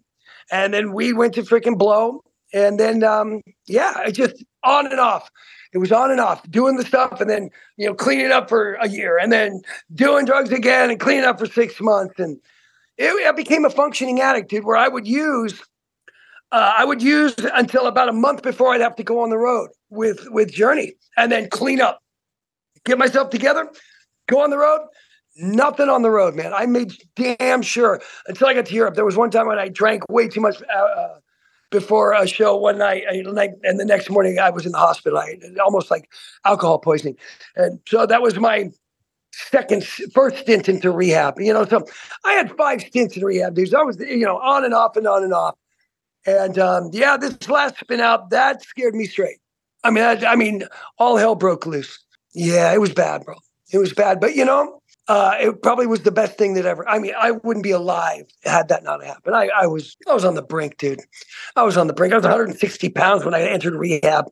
[0.52, 2.22] And then we went to freaking blow.
[2.54, 5.30] And then, um, yeah, I just on and off.
[5.74, 8.74] It was on and off, doing the stuff and then, you know, cleaning up for
[8.76, 9.62] a year and then
[9.94, 12.20] doing drugs again and cleaning up for six months.
[12.20, 12.40] And
[12.98, 15.60] it, became a functioning addict, dude, where I would use,
[16.52, 19.38] uh, I would use until about a month before I'd have to go on the
[19.38, 22.04] road with, with Journey and then clean up,
[22.86, 23.68] get myself together,
[24.28, 24.88] go on the road,
[25.36, 26.54] Nothing on the road, man.
[26.54, 28.94] I made damn sure until I got to Europe.
[28.94, 31.16] There was one time when I drank way too much uh, uh
[31.74, 35.20] before a show one night, and the next morning I was in the hospital.
[35.20, 36.10] I almost like
[36.46, 37.18] alcohol poisoning,
[37.58, 38.72] and so that was my
[39.34, 41.40] second, first stint into rehab.
[41.40, 41.86] You know, so
[42.24, 43.74] I had five stints in rehab, dudes.
[43.74, 45.56] I was, you know, on and off and on and off.
[46.26, 49.40] And um, yeah, this last spin out that scared me straight.
[49.84, 50.64] I mean, I, I mean,
[50.98, 52.00] all hell broke loose.
[52.34, 53.36] Yeah, it was bad, bro.
[53.74, 56.88] It was bad, but you know, uh, it probably was the best thing that ever.
[56.88, 59.36] I mean, I wouldn't be alive had that not happened.
[59.36, 61.02] I, I was, I was on the brink, dude.
[61.56, 62.14] I was on the brink.
[62.14, 64.26] I was 160 pounds when I entered rehab.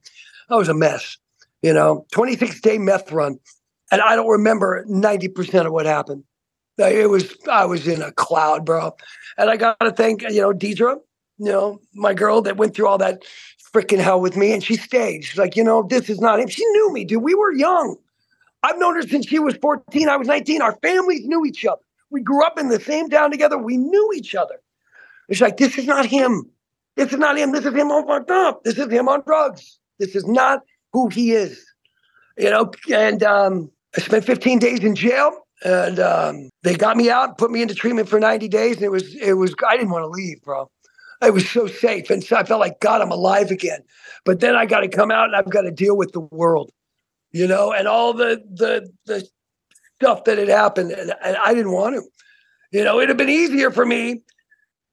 [0.49, 1.17] I was a mess.
[1.61, 3.38] You know, 26 day meth run,
[3.91, 6.24] and I don't remember 90 percent of what happened.
[6.78, 8.95] It was, I was in a cloud, bro.
[9.38, 10.95] And I got to thank, you know, Deidre,
[11.38, 13.22] you know, my girl that went through all that
[13.74, 15.24] freaking hell with me, and she stayed.
[15.24, 16.47] She's like, you know, this is not him.
[16.47, 17.22] She knew me, dude.
[17.22, 17.97] We were young.
[18.64, 20.09] I've known her since she was 14.
[20.09, 20.62] I was 19.
[20.62, 21.82] Our families knew each other.
[22.09, 23.57] We grew up in the same town together.
[23.57, 24.62] We knew each other.
[25.30, 26.49] It's like, this is not him.
[26.95, 27.53] This is not him.
[27.53, 28.64] This is him on fucked up.
[28.64, 29.80] This is him on drugs.
[29.97, 31.66] This is not who he is.
[32.38, 35.32] You know, and um, I spent 15 days in jail
[35.64, 38.76] and um, they got me out, put me into treatment for 90 days.
[38.76, 40.70] And it was, it was, I didn't want to leave, bro.
[41.22, 42.09] It was so safe.
[42.09, 43.82] And so I felt like, God, I'm alive again.
[44.26, 46.72] But then I got to come out and I've got to deal with the world
[47.32, 49.28] you know, and all the the the
[50.02, 52.04] stuff that had happened, and, and I didn't want to.
[52.72, 54.22] You know, it'd have been easier for me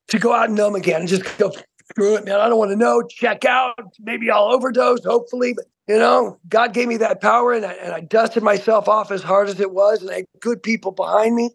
[0.09, 1.53] to go out and numb again and just go
[1.91, 2.41] screw it, man.
[2.41, 3.03] I don't want to know.
[3.03, 3.79] Check out.
[4.01, 5.05] Maybe I'll overdose.
[5.05, 8.89] Hopefully, but you know, God gave me that power, and I, and I dusted myself
[8.89, 11.51] off as hard as it was, and I had good people behind me.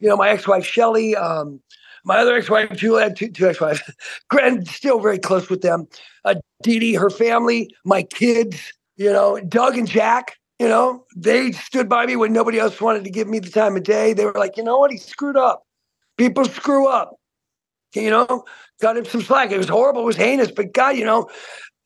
[0.00, 1.60] You know, my ex-wife Shelly, um,
[2.04, 3.82] my other ex-wife Julia, two, two ex-wives,
[4.32, 5.86] and still very close with them.
[6.24, 8.72] Uh, Dee Dee, her family, my kids.
[8.96, 13.04] You know, Doug and Jack, you know, they stood by me when nobody else wanted
[13.04, 14.14] to give me the time of day.
[14.14, 14.90] They were like, you know what?
[14.90, 15.64] He screwed up.
[16.16, 17.16] People screw up.
[17.94, 18.44] You know,
[18.80, 19.50] got him some slack.
[19.50, 20.02] It was horrible.
[20.02, 20.50] It was heinous.
[20.50, 21.28] But God, you know,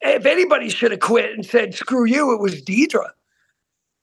[0.01, 3.09] if anybody should have quit and said, screw you, it was Deidre.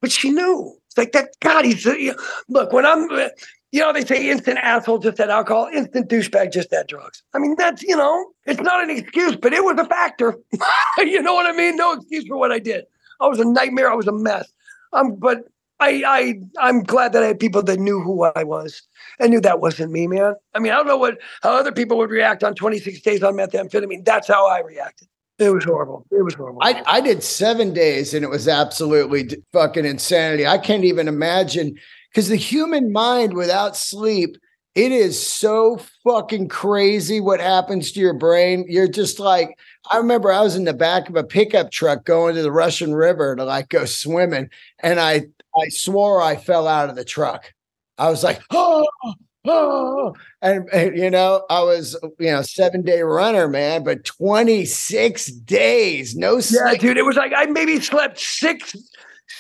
[0.02, 0.78] But she knew.
[0.88, 1.30] It's like that.
[1.42, 2.18] God, he's, uh, you know,
[2.50, 3.30] look, when I'm, uh,
[3.72, 7.24] you know, they say instant asshole, just that alcohol, instant douchebag, just that drugs.
[7.34, 10.38] I mean, that's, you know, it's not an excuse, but it was a factor.
[11.00, 11.76] you know what I mean?
[11.76, 12.86] No excuse for what I did.
[13.20, 13.92] I was a nightmare.
[13.92, 14.52] I was a mess.
[14.94, 15.46] Um, but
[15.80, 18.82] I, I, I'm glad that I had people that knew who I was
[19.20, 20.34] and knew that wasn't me, man.
[20.54, 23.36] I mean, I don't know what how other people would react on 26 days on
[23.36, 24.04] methamphetamine.
[24.04, 25.08] That's how I reacted.
[25.38, 26.06] It was horrible.
[26.10, 26.62] It was horrible.
[26.64, 30.48] I, I did seven days and it was absolutely fucking insanity.
[30.48, 31.76] I can't even imagine
[32.10, 34.38] because the human mind without sleep
[34.78, 38.64] it is so fucking crazy what happens to your brain.
[38.70, 39.58] You're just like,
[39.92, 42.94] I remember I was in the back of a pickup truck going to the Russian
[42.94, 47.54] River to like go swimming, and I I swore I fell out of the truck.
[47.98, 48.86] I was like, oh,
[49.46, 54.66] oh, and, and you know, I was you know seven day runner, man, but twenty
[54.66, 56.62] six days, no sleep.
[56.66, 58.76] Yeah, dude, it was like I maybe slept six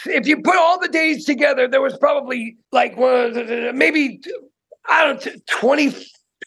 [0.05, 4.21] if you put all the days together, there was probably like maybe
[4.89, 5.95] I don't know, 20,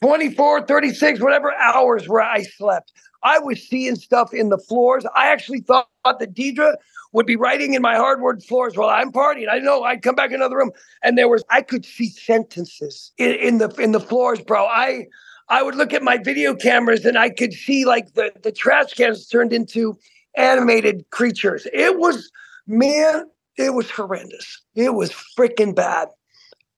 [0.03, 2.93] 24, 36, whatever hours where I slept.
[3.23, 5.05] I was seeing stuff in the floors.
[5.15, 6.75] I actually thought that Deidre
[7.13, 9.49] would be writing in my hardwood floors while I'm partying.
[9.51, 13.13] I know I'd come back in another room and there was I could see sentences
[13.19, 14.67] in, in the in the floors, bro.
[14.67, 15.07] I
[15.49, 18.95] I would look at my video cameras and I could see like the, the trash
[18.95, 19.99] cans turned into
[20.37, 21.67] animated creatures.
[21.73, 22.31] It was
[22.67, 23.25] man,
[23.57, 24.63] it was horrendous.
[24.75, 26.09] It was freaking bad.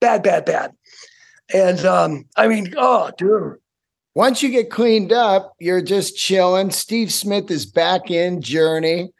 [0.00, 0.72] Bad, bad, bad.
[1.54, 3.58] And um, I mean, oh, dude.
[4.14, 6.70] Once you get cleaned up, you're just chilling.
[6.70, 9.10] Steve Smith is back in Journey,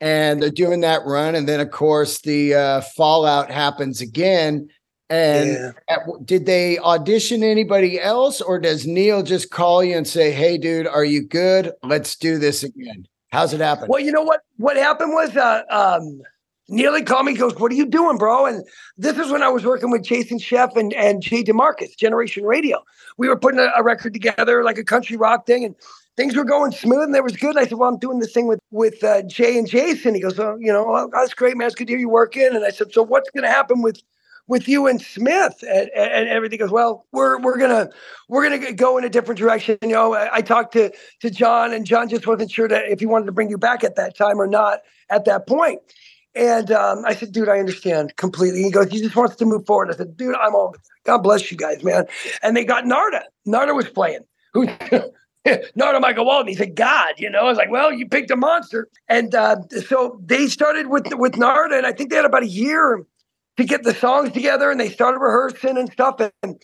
[0.00, 1.34] and they're doing that run.
[1.34, 4.68] And then, of course, the uh, fallout happens again.
[5.08, 5.72] And yeah.
[5.88, 10.56] at, did they audition anybody else, or does Neal just call you and say, "Hey,
[10.56, 11.72] dude, are you good?
[11.82, 13.06] Let's do this again"?
[13.30, 13.88] How's it happen?
[13.88, 14.40] Well, you know what?
[14.56, 16.22] What happened was, uh, um,
[16.68, 18.46] Neely called me, goes, What are you doing, bro?
[18.46, 18.64] And
[18.96, 22.82] this is when I was working with Jason Scheff and, and Jay DeMarcus, Generation Radio.
[23.18, 25.74] We were putting a, a, record together, like a country rock thing, and
[26.16, 27.50] things were going smooth and it was good.
[27.50, 30.14] And I said, Well, I'm doing this thing with with uh, Jay and Jason.
[30.14, 31.66] He goes, Oh, you know, that's great, man.
[31.66, 32.48] It's good to hear you working.
[32.52, 34.00] And I said, So what's going to happen with
[34.48, 37.06] with you and Smith and, and, everything goes well.
[37.12, 37.88] We're we're gonna
[38.28, 39.78] we're gonna go in a different direction.
[39.82, 43.00] You know, I, I, talked to to John, and John just wasn't sure that if
[43.00, 45.80] he wanted to bring you back at that time or not at that point.
[46.34, 48.62] And um, I said, dude, I understand completely.
[48.62, 49.90] He goes, he just wants to move forward.
[49.90, 50.74] I said, dude, I'm all,
[51.04, 52.06] God bless you guys, man.
[52.42, 53.24] And they got Narada.
[53.44, 54.20] Narada was playing.
[54.54, 54.68] Who
[55.74, 56.48] Narada Michael Walden.
[56.48, 58.88] He said, God, you know, I was like, well, you picked a monster.
[59.08, 59.56] And uh,
[59.86, 63.04] so they started with with Narada, and I think they had about a year
[63.56, 66.20] to get the songs together, and they started rehearsing and stuff.
[66.42, 66.62] And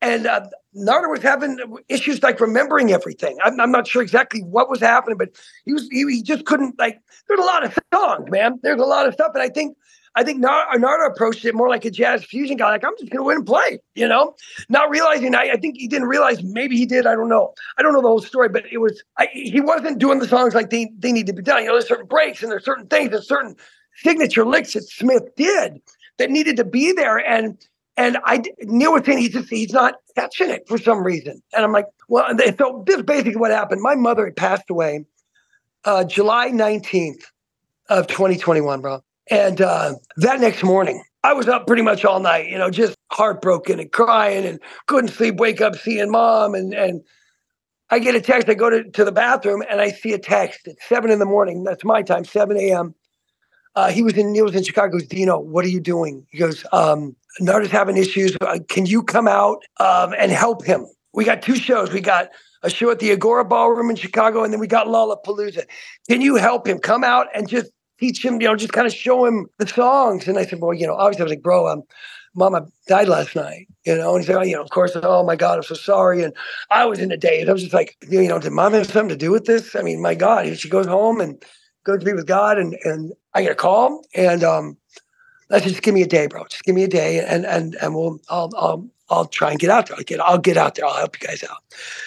[0.00, 0.46] and uh,
[0.76, 1.58] Narada was having
[1.88, 3.38] issues like remembering everything.
[3.42, 5.30] I'm, I'm, not sure exactly what was happening, but
[5.64, 7.00] he was he, he, just couldn't like.
[7.26, 8.60] There's a lot of songs, man.
[8.62, 9.76] There's a lot of stuff, and I think
[10.14, 12.70] I think Narada approached it more like a jazz fusion guy.
[12.70, 14.34] Like I'm just to win and play, you know,
[14.68, 15.34] not realizing.
[15.34, 16.42] I, I, think he didn't realize.
[16.42, 17.06] Maybe he did.
[17.06, 17.54] I don't know.
[17.78, 20.54] I don't know the whole story, but it was I, he wasn't doing the songs
[20.54, 21.62] like they they need to be done.
[21.62, 23.56] You know, there's certain breaks and there's certain things, there's certain
[23.96, 25.80] signature licks that Smith did
[26.18, 27.58] that needed to be there, and
[27.96, 31.42] and I Neal was saying he's just he's not catching it for some reason.
[31.54, 32.26] And I'm like, well,
[32.58, 33.80] so this is basically what happened.
[33.82, 35.04] My mother had passed away
[35.84, 37.22] uh, July 19th
[37.88, 39.02] of 2021, bro.
[39.30, 42.96] And uh, that next morning, I was up pretty much all night, you know, just
[43.10, 46.54] heartbroken and crying and couldn't sleep, wake up seeing mom.
[46.54, 47.02] And, and
[47.90, 48.48] I get a text.
[48.48, 51.24] I go to, to the bathroom and I see a text at seven in the
[51.24, 51.64] morning.
[51.64, 52.94] That's my time, 7 a.m.
[53.76, 54.92] Uh, he was in Neal was in Chicago.
[54.92, 56.26] Goes, Dino, what are you doing?
[56.30, 58.36] He goes, um, Narada's having issues.
[58.40, 60.86] Uh, can you come out um, and help him?
[61.12, 61.92] We got two shows.
[61.92, 62.30] We got
[62.62, 65.64] a show at the Aragon Ballroom in Chicago, and then we got Lollapalooza.
[66.08, 67.70] Can you help him come out and just
[68.00, 70.26] teach him, you know, just kind of show him the songs?
[70.26, 71.82] And I said, well, you know, obviously I was like, bro, um,
[72.34, 75.22] Mama died last night, you know, and he said, oh, you know, of course, oh
[75.22, 76.22] my God, I'm so sorry.
[76.22, 76.34] And
[76.70, 77.48] I was in a daze.
[77.48, 79.74] I was just like, you know, did mom have something to do with this?
[79.74, 81.42] I mean, my God, she goes home and
[81.84, 84.78] goes to be with God, and and I get a call, and um,
[85.50, 86.44] let's just give me a day, bro.
[86.44, 89.68] Just give me a day, and and and we'll I'll I'll I'll try and get
[89.68, 89.96] out there.
[89.98, 90.86] I'll get I'll get out there.
[90.86, 91.58] I'll help you guys out.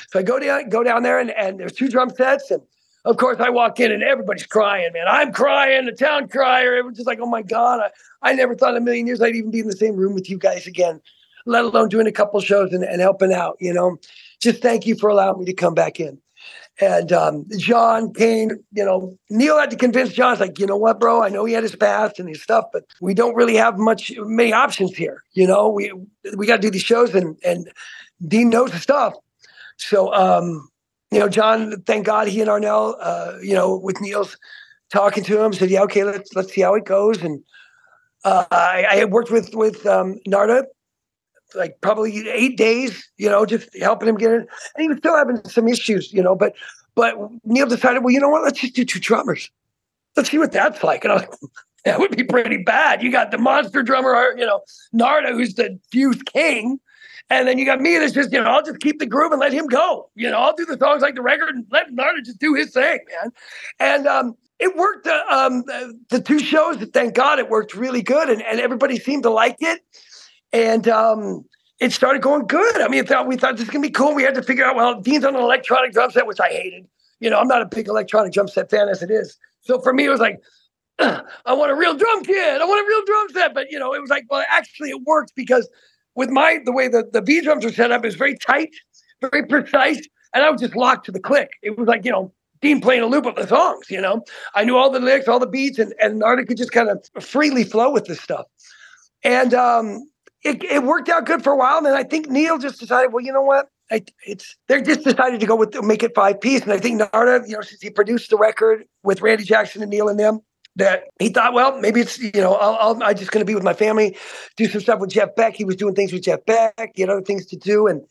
[0.09, 2.63] So I go down go down there, and and there's two drum sets, and
[3.05, 5.05] of course I walk in, and everybody's crying, man.
[5.07, 6.73] I'm crying, the town crier.
[6.73, 9.35] Everyone's just like, oh my god, I, I never thought in a million years I'd
[9.35, 10.99] even be in the same room with you guys again,
[11.45, 13.55] let alone doing a couple shows and, and helping out.
[13.59, 13.99] You know,
[14.41, 16.19] just thank you for allowing me to come back in.
[16.81, 20.77] And um, John Cain, you know, Neal had to convince John, it's like, you know
[20.77, 21.21] what, bro?
[21.21, 24.13] I know he had his past and his stuff, but we don't really have much
[24.19, 25.23] many options here.
[25.33, 25.91] You know, we
[26.37, 27.69] we got to do these shows, and and
[28.25, 29.13] Deen knows the stuff.
[29.77, 30.69] So, um,
[31.11, 34.37] you know, John, thank God, he and Arnel, uh, you know, with Neal's
[34.89, 37.21] talking to him, said, yeah, okay, let's let's see how it goes.
[37.21, 37.43] And
[38.23, 40.65] uh, I, I had worked with with um, Narada
[41.55, 44.39] like probably eight days, you know, just helping him get in.
[44.41, 44.47] And
[44.77, 46.53] he was still having some issues, you know, but
[46.95, 49.49] but Neal decided, well, you know what, let's just do two drummers.
[50.15, 51.03] Let's see what that's like.
[51.03, 51.39] And I was like,
[51.85, 53.01] that would be pretty bad.
[53.01, 56.79] You got the monster drummer, you know, Narada, who's the fused king.
[57.29, 59.39] And then you got me that's just, you know, I'll just keep the groove and
[59.39, 60.09] let him go.
[60.15, 62.71] You know, I'll do the songs like the record and let Narada just do his
[62.71, 63.31] thing, man.
[63.79, 65.07] And um, it worked.
[65.07, 65.63] Uh, um,
[66.09, 69.57] the two shows, thank God, it worked really good, and, and everybody seemed to like
[69.59, 69.81] it
[70.51, 71.45] and um,
[71.79, 72.81] it started going good.
[72.81, 74.13] I mean, thought, we thought this is gonna be cool.
[74.13, 74.75] We had to figure out.
[74.75, 76.87] Well, Deen's on an electronic drum set, which I hated.
[77.19, 79.37] You know, I'm not a big electronic drum set fan as it is.
[79.61, 80.41] So for me, it was like,
[80.99, 82.61] I want a real drum kit.
[82.61, 83.53] I want a real drum set.
[83.53, 85.69] But you know, it was like, well, actually, it worked because
[86.15, 88.75] with my the way the the V drums are set up is very tight,
[89.21, 91.49] very precise, and I was just locked to the click.
[91.61, 92.33] It was like you know.
[92.61, 94.21] Deen playing a loop of the songs, you know.
[94.53, 97.01] I knew all the lyrics, all the beats, and and Narada could just kind of
[97.23, 98.47] freely flow with this stuff.
[99.23, 100.05] And um,
[100.43, 101.77] it, it worked out good for a while.
[101.77, 103.69] And then I think Neal just decided, well, you know what?
[103.91, 106.97] I, it's they just decided to go with make it five piece, and I think
[106.97, 110.41] Narada, you know, since he produced the record with Randy Jackson and Neal and them,
[110.75, 113.55] that he thought, well, maybe it's you know, I'll, I'll I'm just going to be
[113.55, 114.15] with my family,
[114.57, 115.55] do some stuff with Jeff Beck.
[115.55, 118.01] He was doing things with Jeff Beck, he had other things to do, and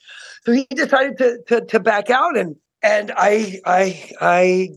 [0.45, 2.37] so he decided to to, to back out.
[2.37, 4.69] And and I I I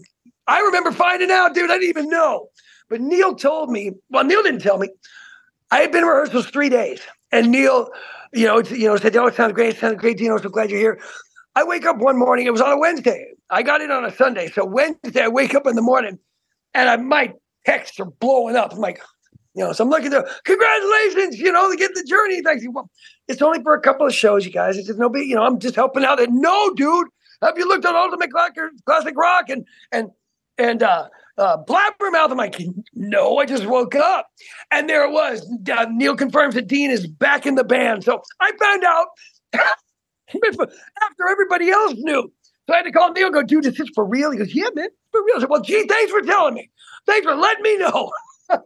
[0.46, 2.50] I remember finding out, dude, I didn't even know,
[2.90, 3.94] but Neal told me.
[4.12, 4.90] Well, Neal didn't tell me.
[5.72, 7.02] I had been rehearsals three days.
[7.32, 7.90] And Neal,
[8.34, 9.76] you know, you know, said, "Oh, it sounds great.
[9.76, 10.38] It sounds great, Dino.
[10.38, 11.00] So glad you're here."
[11.56, 12.46] I wake up one morning.
[12.46, 13.34] It was on a Wednesday.
[13.50, 14.50] I got in on a Sunday.
[14.50, 16.18] So Wednesday, I wake up in the morning,
[16.74, 17.34] and I, my
[17.66, 18.72] texts are blowing up.
[18.74, 19.02] I'm like,
[19.54, 22.42] you know, so I'm looking at, congratulations, you know, to get the journey.
[22.42, 22.64] Thanks.
[22.70, 22.90] Well,
[23.28, 24.78] it's only for a couple of shows, you guys.
[24.78, 26.22] It's just no big, you know, I'm just helping out.
[26.22, 27.08] And no, dude,
[27.42, 28.32] have you looked at Ultimate
[28.86, 30.10] Classic Rock and and
[30.58, 32.32] and uh uh, blabbermouth.
[32.32, 32.62] I'm like,
[32.94, 34.28] no, I just woke up.
[34.72, 35.48] And there it was.
[35.72, 38.04] Uh, Neal confirms that Deen is back in the band.
[38.04, 39.08] So I found out
[39.54, 42.32] after everybody else knew.
[42.68, 44.32] So I had to call Neal go, dude, is this for real?
[44.32, 45.38] He goes, yeah, man, for real.
[45.38, 46.70] I said, well, gee, thanks for telling me.
[47.06, 48.12] Thanks for letting me know.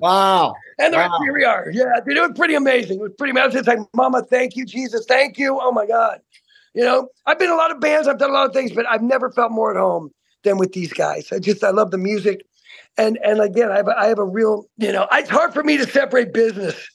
[0.00, 0.54] wow.
[0.78, 1.18] And the wow.
[1.22, 1.70] here we are.
[1.72, 2.98] Yeah, dude, it was pretty amazing.
[2.98, 3.60] It was pretty amazing.
[3.60, 5.58] It's like, Mama, thank you, Jesus, thank you.
[5.60, 6.20] Oh my God.
[6.74, 8.72] You know, I've been in a lot of bands, I've done a lot of things,
[8.72, 10.10] but I've never felt more at home
[10.46, 11.30] than with these guys.
[11.30, 12.46] I just I love the music,
[12.96, 15.62] and and again I have a, I have a real you know it's hard for
[15.62, 16.88] me to separate business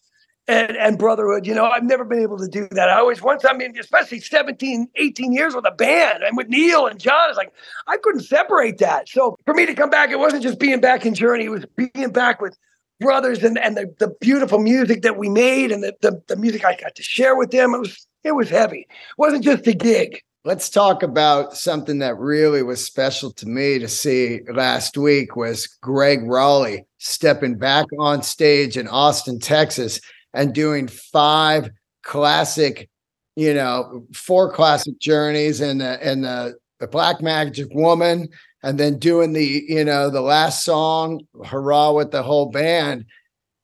[0.47, 1.45] and and brotherhood.
[1.45, 2.89] You know I've never been able to do that.
[2.89, 6.87] I always once I mean especially 17, 18 years with a band and with Neal
[6.87, 7.29] and John.
[7.29, 7.53] It's like
[7.87, 9.07] I couldn't separate that.
[9.07, 11.45] So for me to come back, it wasn't just being back in Journey.
[11.45, 12.57] It was being back with
[12.99, 16.63] brothers and, and the, the beautiful music that we made and the, the, the music
[16.63, 17.73] I got to share with them.
[17.73, 18.81] It was It was heavy.
[18.81, 20.21] It wasn't just a gig.
[20.43, 25.67] Let's talk about something that really was special to me to see last week was
[25.67, 30.01] Gregg Rolie stepping back on stage in Austin, Texas,
[30.33, 31.69] and doing five
[32.01, 32.89] classic,
[33.35, 38.27] you know, four classic journeys and the and the, the Black Magic Woman,
[38.63, 43.05] and then doing the, you know, the last song, hurrah with the whole band.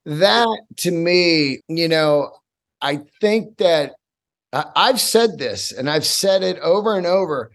[0.04, 2.30] That to me, you know,
[2.80, 3.94] I think that
[4.52, 7.50] I've said this and I've said it over and over.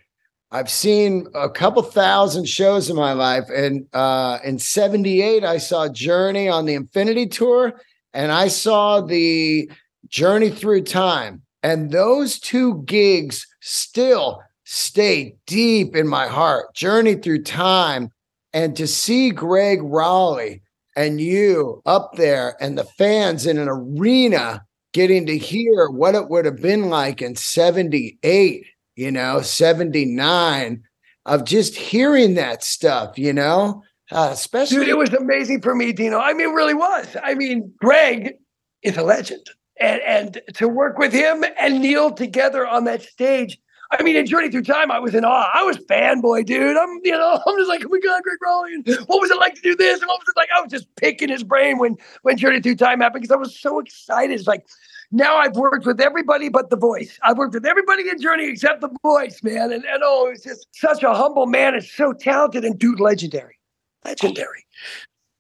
[0.51, 3.45] I've seen a couple thousand shows in my life.
[3.49, 7.73] And uh, in 78, I saw Journey on the Infinity Tour
[8.13, 9.71] and I saw the
[10.07, 11.41] Journey Through Time.
[11.63, 16.75] And those two gigs still stay deep in my heart.
[16.75, 18.09] Journey Through Time.
[18.53, 20.61] And to see Gregg Rolie
[20.95, 24.63] and you up there and the fans in an arena
[24.93, 28.65] getting to hear what it would have been like in 78,
[28.95, 30.83] you know, 79
[31.25, 34.77] of just hearing that stuff, you know, uh, especially.
[34.77, 36.19] Dude, it was amazing for me, Dino.
[36.19, 37.15] I mean, it really was.
[37.21, 38.35] I mean, Gregg
[38.83, 39.49] is a legend.
[39.79, 43.57] And, and to work with him and Neal together on that stage,
[43.91, 45.49] I mean, in Journey Through Time, I was in awe.
[45.53, 46.75] I was fanboy, dude.
[46.77, 49.05] I'm, you know, I'm just like, oh my God, Gregg Rolie.
[49.07, 49.99] What was it like to do this?
[49.99, 50.49] And what was it like?
[50.55, 53.59] I was just picking his brain when when Journey Through Time happened because I was
[53.59, 54.33] so excited.
[54.33, 54.65] It's like
[55.13, 57.19] now I've worked with everybody but the voice.
[57.23, 59.71] I've worked with everybody in Journey except the voice, man.
[59.71, 63.59] And, and oh, it's just such a humble man and so talented and dude, legendary.
[64.03, 64.65] Legendary.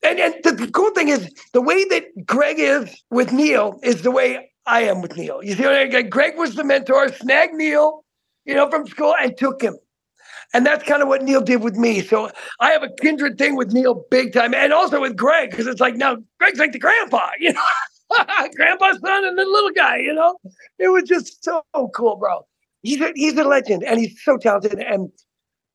[0.03, 4.11] And, and the cool thing is the way that Gregg is with Neal is the
[4.11, 5.43] way I am with Neal.
[5.43, 6.09] You see, what I mean?
[6.09, 8.03] Gregg was the mentor, snagged Neal,
[8.45, 9.77] you know, from school and took him.
[10.53, 12.01] And that's kind of what Neal did with me.
[12.01, 15.65] So I have a kindred thing with Neal big time and also with Gregg, because
[15.65, 17.61] it's like now Gregg's like the grandpa, you know.
[18.55, 20.37] grandpa's son and the little guy, you know?
[20.79, 21.63] It was just so
[21.95, 22.45] cool, bro.
[22.81, 24.79] He's a, he's a legend and he's so talented.
[24.79, 25.11] And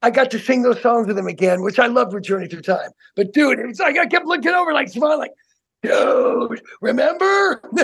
[0.03, 2.63] I got to sing those songs with him again, which I love for Journey Through
[2.63, 2.91] Time.
[3.17, 5.33] But dude, it's like I kept looking over like smiling, like,
[5.83, 7.63] dude, remember?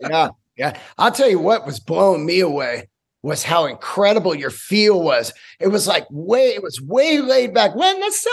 [0.00, 0.78] yeah, yeah.
[0.98, 2.88] I'll tell you what was blowing me away
[3.22, 5.32] was how incredible your feel was.
[5.60, 7.74] It was like way, it was way laid back.
[7.74, 8.32] When the sun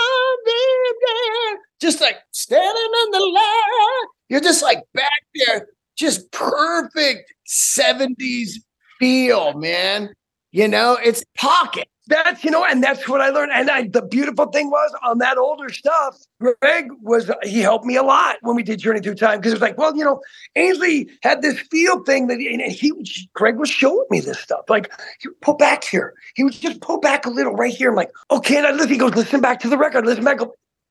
[1.08, 4.08] down, just like standing in the light.
[4.30, 5.68] You're just like back there,
[5.98, 8.54] just perfect 70s
[9.00, 10.10] feel, man.
[10.52, 11.88] You know, it's pocket.
[12.10, 13.52] That's you know, and that's what I learned.
[13.54, 17.98] And I, the beautiful thing was on that older stuff, Gregg was he helped me
[17.98, 20.20] a lot when we did Journey Through Time because it was like, well, you know,
[20.58, 22.92] Aynsley had this feel thing that and he
[23.34, 24.62] Gregg was showing me this stuff.
[24.70, 26.16] Like, he pull back here.
[26.34, 27.92] He would just pull back a little right here.
[27.92, 28.90] I'm like, okay, and I listen.
[28.90, 30.08] He goes, listen back to the record.
[30.08, 30.40] Listen back.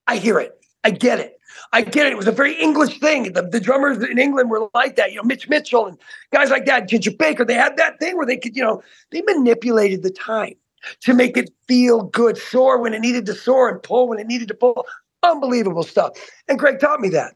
[0.07, 0.53] I hear it.
[0.85, 1.35] I get it.
[1.73, 2.13] I get it.
[2.13, 3.33] It was a very English thing.
[3.33, 5.11] The, the drummers in England were like that.
[5.11, 5.99] You know, Mitch Mitchell and
[6.33, 7.45] guys like that, Ginger Baker.
[7.45, 10.55] They had that thing where they could, you know, they manipulated the time
[11.01, 14.27] to make it feel good, soar when it needed to soar and pull when it
[14.27, 14.87] needed to pull.
[15.23, 16.13] Unbelievable stuff.
[16.49, 17.35] And Gregg taught me that.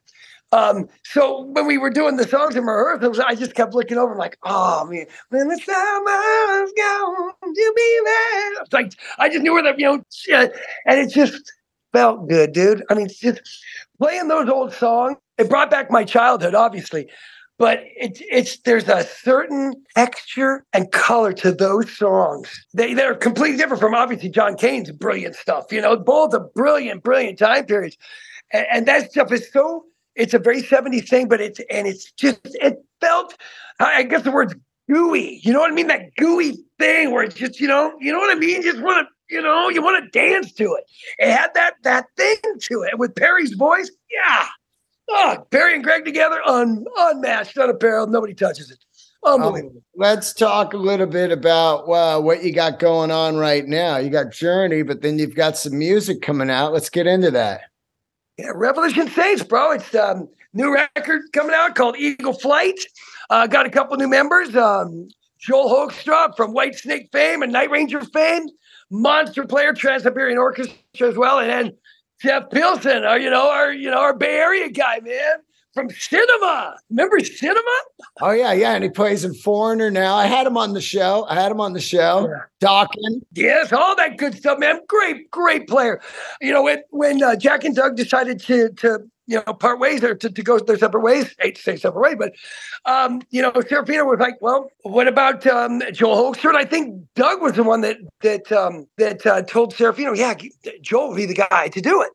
[0.52, 4.12] Um, so when we were doing the songs in rehearsals, I just kept looking over,
[4.12, 8.64] I'm like, oh man, when the summer's gone, you be there.
[8.70, 10.50] Like I just knew where the, you know,
[10.86, 11.52] and it just
[11.92, 12.84] felt good, dude.
[12.90, 13.40] I mean, just
[13.98, 15.16] playing those old songs.
[15.38, 17.08] It brought back my childhood, obviously,
[17.58, 22.66] but it's it's there's a certain texture and color to those songs.
[22.74, 25.66] They they're completely different from obviously John Cain's brilliant stuff.
[25.70, 27.96] You know, both are brilliant, brilliant time periods,
[28.52, 29.84] and, and that stuff is so.
[30.14, 33.34] It's a very 70s thing, but it's and it's just it felt.
[33.78, 34.54] I guess the word's
[34.90, 35.40] gooey.
[35.42, 35.86] You know what I mean?
[35.86, 38.62] That gooey thing where it's just you know you know what I mean.
[38.62, 40.84] You just want to you know you want to dance to it.
[41.18, 43.90] It had that that thing to it with Perry's voice.
[44.10, 44.46] Yeah,
[45.08, 48.10] Oh, Perry and Gregg together, un, unmatched, unapparelled.
[48.10, 48.78] Nobody touches it.
[49.24, 49.76] Unbelievable.
[49.76, 53.96] Um, let's talk a little bit about uh, what you got going on right now.
[53.98, 56.72] You got Journey, but then you've got some music coming out.
[56.72, 57.62] Let's get into that.
[58.38, 59.72] Yeah, Revolution Saints, bro.
[59.72, 62.80] It's um, new record coming out called Eagle Flight.
[63.30, 64.56] Uh, got a couple new members.
[64.56, 68.46] Um, Joel Hoekstra from Whitesnake fame and Night Ranger fame,
[68.90, 71.76] monster player, Trans Siberian Orchestra as well, and then
[72.22, 75.38] Jeff Pilson, our, you know, our, you know, our Bay Area guy, man,
[75.74, 76.76] from Cinema.
[76.88, 77.60] Remember Cinema?
[78.20, 78.74] Oh yeah, yeah.
[78.74, 80.14] And he plays in Foreigner now.
[80.14, 81.26] I had him on the show.
[81.28, 82.28] I had him on the show.
[82.28, 82.44] Yeah.
[82.60, 83.22] Talking.
[83.32, 84.80] Yes, all that good stuff, man.
[84.86, 86.00] Great, great player.
[86.40, 89.00] You know, when when uh, Jack and Doug decided to to
[89.32, 91.34] you know, part ways or to, to go their separate ways.
[91.40, 92.34] I hate to say separate way, but
[92.84, 96.50] um, you know, Serafino was like, well, what about um, Joel Hoekstra?
[96.50, 100.34] And I think Doug was the one that that um, that uh, told Serafino, yeah,
[100.82, 102.10] Joel would be the guy to do it.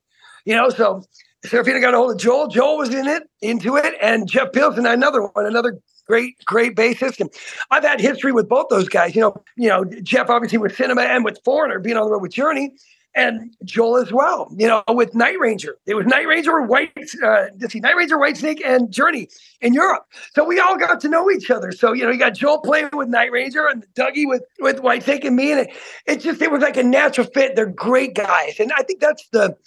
[0.45, 1.03] You know, so
[1.43, 2.47] Serafino got a hold of Joel.
[2.49, 7.19] Joel was in it, into it, and Jeff Pilson, another one, another great, great bassist.
[7.19, 7.31] And
[7.71, 9.15] I've had history with both those guys.
[9.15, 12.21] You know, you know, Jeff obviously with Cinema and with Foreigner being on the road
[12.21, 12.73] with Journey
[13.15, 14.47] and Joel as well.
[14.55, 16.91] You know, with Night Ranger, it was Night Ranger, White,
[17.23, 19.27] uh, see, Night Ranger, Whitesnake, and Journey
[19.61, 20.05] in Europe.
[20.35, 21.71] So we all got to know each other.
[21.71, 25.25] So you know, you got Joel playing with Night Ranger and Dougie with with Whitesnake
[25.25, 27.55] and me, and it, it just it was like a natural fit.
[27.55, 29.57] They're great guys, and I think that's the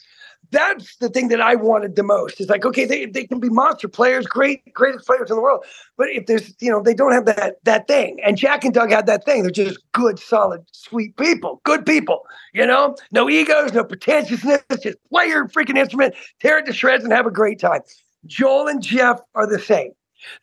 [0.51, 2.41] that's the thing that I wanted the most.
[2.41, 5.65] It's like, okay, they, they can be monster players, great, greatest players in the world.
[5.97, 8.19] But if there's, you know, they don't have that that thing.
[8.25, 9.43] And Jack and Doug had that thing.
[9.43, 14.99] They're just good, solid, sweet people, good people, you know, no egos, no pretentiousness, just
[15.11, 17.81] play your freaking instrument, tear it to shreds and have a great time.
[18.27, 19.93] Joel and Jeff are the same.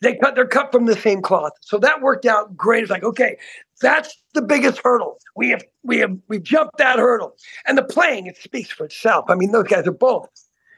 [0.02, 1.54] They cut, they're cut from the same cloth.
[1.62, 2.82] So that worked out great.
[2.82, 3.38] It's like, okay,
[3.82, 5.18] that's the biggest hurdle.
[5.36, 7.36] We have we have we've jumped that hurdle.
[7.66, 9.26] And the playing, it speaks for itself.
[9.30, 10.30] I mean, those guys are both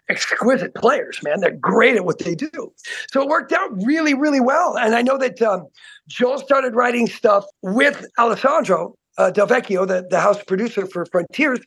[0.10, 1.40] exquisite players, man.
[1.40, 2.74] They're great at what they do.
[3.12, 4.78] So it worked out really, really well.
[4.78, 5.68] And I know that um,
[6.08, 11.60] Joel started writing stuff with Alessandro uh, Del Vecchio, the, the house producer for Frontiers,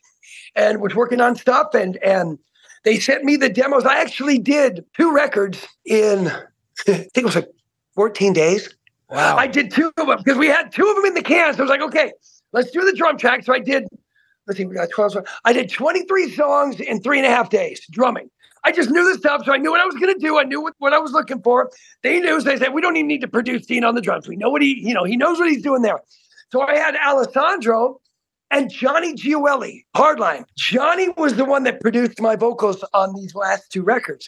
[0.55, 1.73] and was working on stuff.
[1.73, 2.37] And and
[2.83, 3.85] they sent me the demos.
[3.85, 6.27] I actually did two records in
[6.87, 7.49] I think it was like
[7.95, 8.73] 14 days.
[9.13, 9.37] Wow.
[9.37, 11.53] I did two of them because we had two of them in the can.
[11.53, 12.13] So I was like, okay,
[12.51, 13.43] let's do the drum track.
[13.43, 13.87] So I did,
[14.47, 15.27] let's see, we got 12 songs.
[15.45, 18.31] I did 23 songs in three and a half days drumming.
[18.63, 20.39] I just knew the stuff, so I knew what I was going to do.
[20.39, 21.69] I knew what, what I was looking for.
[22.01, 24.27] They knew, so they said, we don't even need to produce Deen on the drums.
[24.27, 25.99] We know what he, you know, he knows what he's doing there.
[26.51, 27.99] So I had Alessandro
[28.49, 30.45] and Johnny Gioeli, Hardline.
[30.57, 34.27] Johnny was the one that produced my vocals on these last two records.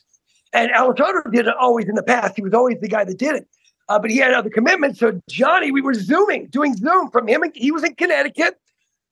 [0.54, 2.34] And Alessandro did it always in the past.
[2.36, 3.48] He was always the guy that did it
[3.90, 5.00] uh, but he had other commitments.
[5.00, 7.44] So Johnny, we were zooming, doing Zoom from him.
[7.54, 8.60] He was in Connecticut.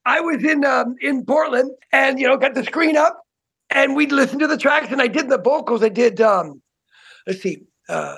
[0.06, 3.26] I was in um, in Portland, and you know, got the screen up,
[3.70, 4.92] and we'd listen to the tracks.
[4.92, 5.84] And I did the vocals.
[5.84, 6.20] I did.
[6.20, 6.62] Um,
[7.26, 7.64] let's see.
[7.88, 8.18] Uh,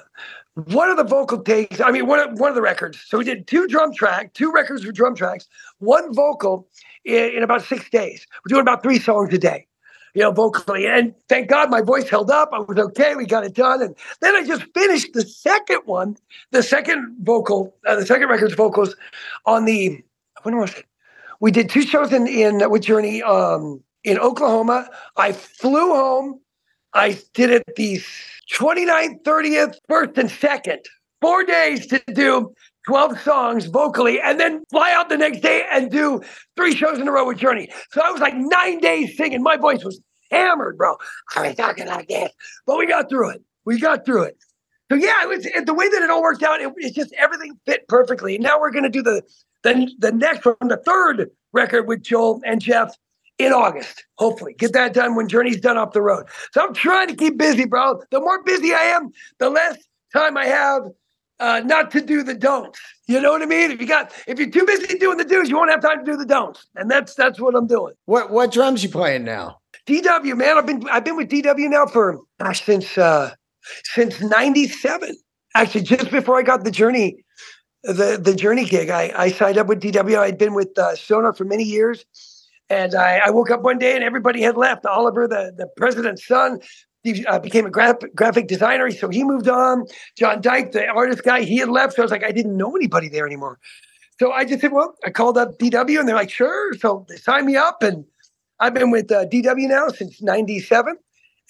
[0.55, 3.03] one of the vocal takes, I mean, one of, one of the records.
[3.05, 5.47] So we did two drum track, two records for drum tracks,
[5.79, 6.67] one vocal
[7.03, 8.25] in, in about six days.
[8.43, 9.67] We're doing about three songs a day
[10.15, 10.87] you know, vocally.
[10.87, 12.49] And thank God my voice held up.
[12.53, 13.15] I was okay.
[13.15, 13.81] We got it done.
[13.81, 16.17] And then I just finished the second one,
[16.51, 18.95] the second vocal, uh, the second record's vocals
[19.45, 20.01] on the,
[20.43, 20.85] when was it?
[21.41, 24.89] We did two shows in, in with Journey um, in Oklahoma.
[25.17, 26.39] I flew home.
[26.93, 28.01] I did it the
[28.53, 30.77] 29th, 30th, 1st, and 2nd.
[31.19, 32.53] Four days to do
[32.87, 36.21] 12 songs vocally and then fly out the next day and do
[36.55, 37.69] three shows in a row with Journey.
[37.91, 39.41] So I was like nine days singing.
[39.41, 39.99] My voice was
[40.31, 40.95] hammered, bro.
[41.35, 42.31] I was talking like this,
[42.65, 43.43] but we got through it.
[43.65, 44.37] We got through it.
[44.91, 46.61] So yeah, it was it, the way that it all worked out.
[46.61, 48.37] It, it's just everything fit perfectly.
[48.37, 49.23] Now we're going to do the
[49.63, 52.95] the the next one, the third record with Joel and Jeff
[53.39, 54.05] in August.
[54.19, 56.27] Hopefully, get that done when Journey's done off the road.
[56.51, 58.01] So I'm trying to keep busy, bro.
[58.11, 59.77] The more busy I am, the less
[60.13, 60.83] time I have
[61.39, 62.79] uh, not to do the don'ts.
[63.07, 63.71] You know what I mean?
[63.71, 66.11] If you got if you're too busy doing the do's, you won't have time to
[66.11, 66.65] do the don'ts.
[66.75, 67.93] And that's that's what I'm doing.
[68.05, 69.59] What what drums you playing now?
[69.87, 70.57] DW, man.
[70.57, 73.31] I've been I've been with DW now for gosh, since uh
[73.83, 75.15] since 97.
[75.53, 77.23] Actually, just before I got the journey,
[77.83, 80.17] the the journey gig, I, I signed up with DW.
[80.17, 82.05] I'd been with uh, Sonor for many years.
[82.67, 84.87] And I, I, woke up one day and everybody had left.
[84.87, 86.59] Oliver, the, the president's son,
[87.05, 89.85] he uh, became a graphic designer, so he moved on.
[90.17, 91.93] John Dyke, the artist guy, he had left.
[91.93, 93.59] So I was like, I didn't know anybody there anymore.
[94.19, 96.73] So I just said, well, I called up DW, and they're like, sure.
[96.73, 98.05] So they signed me up, and
[98.59, 100.97] I've been with uh, DW now since '97,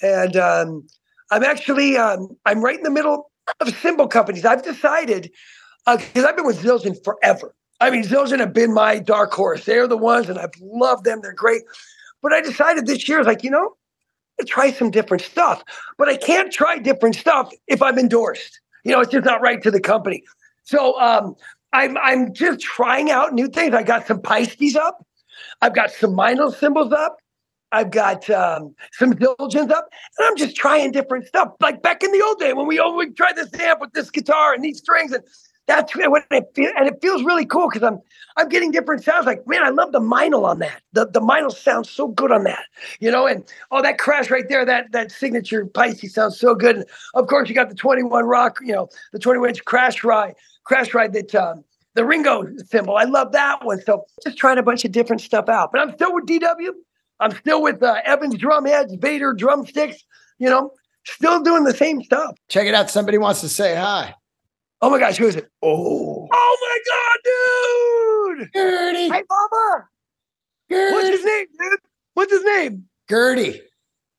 [0.02, 0.86] and um,
[1.32, 3.32] I'm actually um, I'm right in the middle
[3.62, 4.44] of cymbal companies.
[4.44, 5.32] I've decided
[5.86, 7.56] because uh, I've been with Zildjian forever.
[7.80, 9.64] I mean, Zildjian have been my dark horse.
[9.64, 11.22] They're the ones, and I've loved them.
[11.22, 11.62] They're great.
[12.22, 13.76] But I decided this year, I was like, you know,
[14.44, 15.64] try some different stuff.
[15.98, 18.60] But I can't try different stuff if I'm endorsed.
[18.84, 20.24] You know, it's just not right to the company.
[20.64, 21.36] So um,
[21.74, 23.74] I'm I'm just trying out new things.
[23.74, 25.06] I got some Paistes up.
[25.62, 27.18] I've got some Meinl cymbals up.
[27.72, 31.50] I've got um, some Zildjians up, and I'm just trying different stuff.
[31.60, 34.10] Like back in the old day when we oh, we tried this amp with this
[34.10, 35.24] guitar and these strings, and
[35.68, 38.00] that's what it feels, and it feels really cool because I'm
[38.38, 39.26] I'm getting different sounds.
[39.26, 40.82] Like, man, I love the Meinl on that.
[40.94, 42.66] The the Meinl sounds so good on that,
[43.00, 43.26] you know.
[43.26, 46.76] And oh, that crash right there, that that signature Paiste sounds so good.
[46.78, 46.86] And
[47.16, 50.36] of course, you got the 21 Rock, you know, the 21 inch crash ride,
[50.66, 51.64] crash ride that um,
[51.96, 52.98] the Ringo cymbal.
[52.98, 53.82] I love that one.
[53.82, 55.72] So just trying a bunch of different stuff out.
[55.72, 56.72] But I'm still with DW.
[57.20, 60.04] I'm still with uh, Evans drum heads, Vater drumsticks.
[60.38, 60.72] You know,
[61.06, 62.36] still doing the same stuff.
[62.50, 62.92] Check it out.
[62.92, 64.14] Somebody wants to say hi.
[64.86, 65.50] Oh my gosh, who is it?
[65.64, 66.28] Oh.
[66.32, 68.50] Oh my God, dude!
[68.54, 69.10] Gertie.
[69.10, 69.88] Hey, Mama.
[70.72, 70.94] Gertie.
[70.94, 71.80] What's his name, dude?
[72.14, 72.86] What's his name?
[73.10, 73.62] Gertie.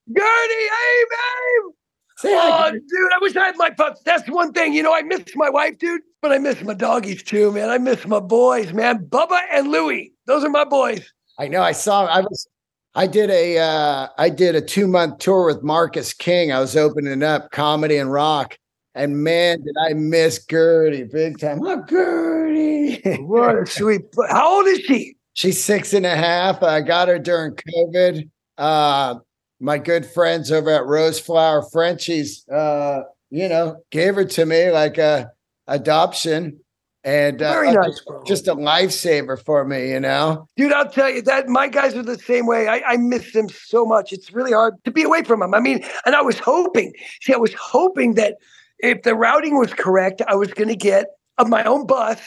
[0.08, 0.18] Gertie.
[0.18, 1.72] Hey, babe.
[2.18, 4.00] Say hi, Oh, dude, I wish I had my pups.
[4.04, 4.72] That's one thing.
[4.72, 7.70] You know, I miss my wife, dude, but I miss my doggies too, man.
[7.70, 9.06] I miss my boys, man.
[9.06, 10.14] Bubba and Louie.
[10.26, 11.08] Those are my boys.
[11.38, 11.62] I know.
[11.62, 12.06] I saw.
[12.06, 12.48] I was.
[12.96, 13.58] I did a.
[13.58, 16.50] Uh, I did a two month tour with Marcus King.
[16.50, 18.58] I was opening up comedy and rock,
[18.96, 21.60] and man, did I miss Gertie big time.
[21.62, 23.00] Oh, Gertie.
[23.22, 24.02] What a sweet.
[24.30, 25.16] How old is she?
[25.34, 26.62] She's six and a half.
[26.62, 28.28] I got her during COVID.
[28.56, 29.16] Uh,
[29.60, 34.70] my good friends over at Rose Flower Frenchies, uh, you know, gave her to me
[34.70, 35.30] like a
[35.66, 36.58] adoption,
[37.04, 38.24] and uh, Very nice, bro.
[38.24, 39.90] just a lifesaver for me.
[39.90, 40.46] You know.
[40.56, 42.68] Dude, I'll tell you that my guys are the same way.
[42.68, 44.12] I, I miss them so much.
[44.12, 45.52] It's really hard to be away from them.
[45.52, 48.36] I mean, and I was hoping, see, I was hoping that
[48.78, 51.06] if the routing was correct, I was going to get
[51.38, 52.20] of my own bus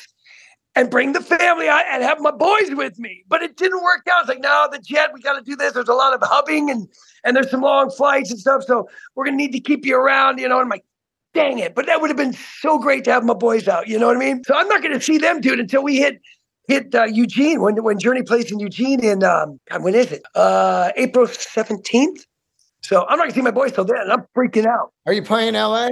[0.76, 3.24] and bring the family out and have my boys with me.
[3.28, 4.22] But it didn't work out.
[4.22, 5.74] It's like, no, the jet, we got to do this.
[5.74, 6.88] There's a lot of hubbing and
[7.24, 8.64] and there's some long flights and stuff.
[8.64, 10.56] So we're going to need to keep you around, you know.
[10.56, 10.86] And I'm like,
[11.34, 11.76] dang it.
[11.76, 13.88] But that would have been so great to have my boys out.
[13.88, 14.44] You know what I mean?
[14.46, 16.22] So I'm not going to see them, dude, until we hit
[16.68, 20.22] hit uh, Eugene when when Journey plays in Eugene in um God, when is it?
[20.36, 22.22] Uh April 17th.
[22.82, 24.10] So I'm not gonna see my boys till then.
[24.10, 24.94] I'm freaking out.
[25.06, 25.90] Are you playing LA?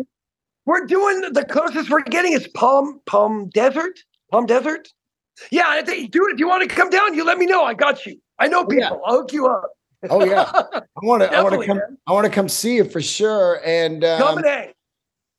[0.68, 3.98] We're doing the closest we're getting is Palm Palm Desert.
[4.32, 4.90] Palm Desert.
[5.50, 7.64] Yeah, I think, dude, if you want to come down, you let me know.
[7.64, 8.20] I got you.
[8.38, 8.90] I know Oh, yeah.
[8.90, 9.02] people.
[9.06, 9.64] I'll hook you up.
[10.10, 11.34] Oh yeah, I want to.
[11.34, 11.78] I want to come.
[11.78, 11.98] man.
[12.06, 13.62] I want to come see you for sure.
[13.66, 14.74] And Come um, and hang.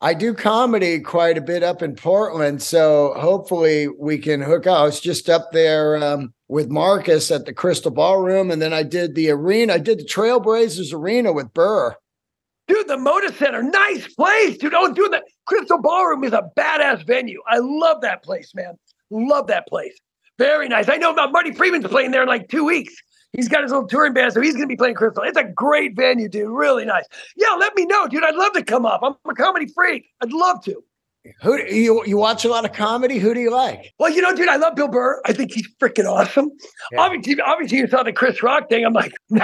[0.01, 4.79] I do comedy quite a bit up in Portland, so hopefully we can hook up.
[4.79, 8.83] I was just up there um, with Marcus at the Crystal Ballroom, and then I
[8.83, 9.75] did the arena.
[9.75, 11.95] I did the Trailblazers Arena with Burr.
[12.69, 14.75] Dude, the Moda Center, nice place, dude.
[14.75, 17.41] Oh, dude, the Crystal Ballroom is a badass venue.
[17.49, 18.79] I love that place, man.
[19.11, 19.99] Love that place.
[20.39, 20.89] Very nice.
[20.89, 22.95] I know about Marty Friedman's playing there in like two weeks.
[23.33, 25.23] He's got his little touring band, so he's going to be playing Crystal.
[25.23, 26.49] It's a great venue, dude.
[26.49, 27.05] Really nice.
[27.37, 28.23] Yeah, let me know, dude.
[28.23, 29.01] I'd love to come up.
[29.03, 30.07] I'm a comedy freak.
[30.23, 30.83] I'd love to.
[31.43, 33.19] Who you you watch a lot of comedy?
[33.19, 33.93] Who do you like?
[33.99, 35.21] Well, you know, dude, I love Bill Burr.
[35.27, 36.51] I think he's freaking awesome.
[36.93, 37.01] Yeah.
[37.01, 38.85] Obviously, obviously, you saw the Chris Rock thing.
[38.85, 39.13] I'm like,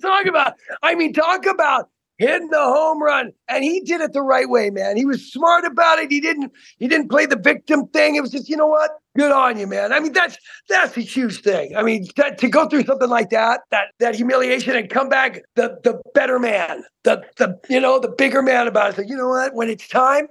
[0.00, 0.54] talk about.
[0.82, 4.70] I mean, talk about hitting the home run, and he did it the right way,
[4.70, 4.96] man.
[4.96, 6.10] He was smart about it.
[6.10, 6.52] He didn't.
[6.78, 8.16] He didn't play the victim thing.
[8.16, 8.90] It was just, you know what?
[9.16, 9.92] Good on you, man.
[9.92, 10.38] I mean, that's
[10.68, 11.74] that's a huge thing.
[11.76, 15.42] I mean, that, to go through something like that, that that humiliation, and come back
[15.56, 18.96] the the better man, the the you know the bigger man about it.
[18.96, 19.54] So you know what?
[19.54, 20.28] When it's time.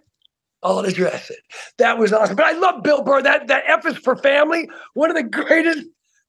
[0.62, 1.40] I'll address it.
[1.78, 2.36] That was awesome.
[2.36, 3.22] But I love Bill Burr.
[3.22, 4.70] That that F is for family.
[4.94, 5.86] One of the greatest.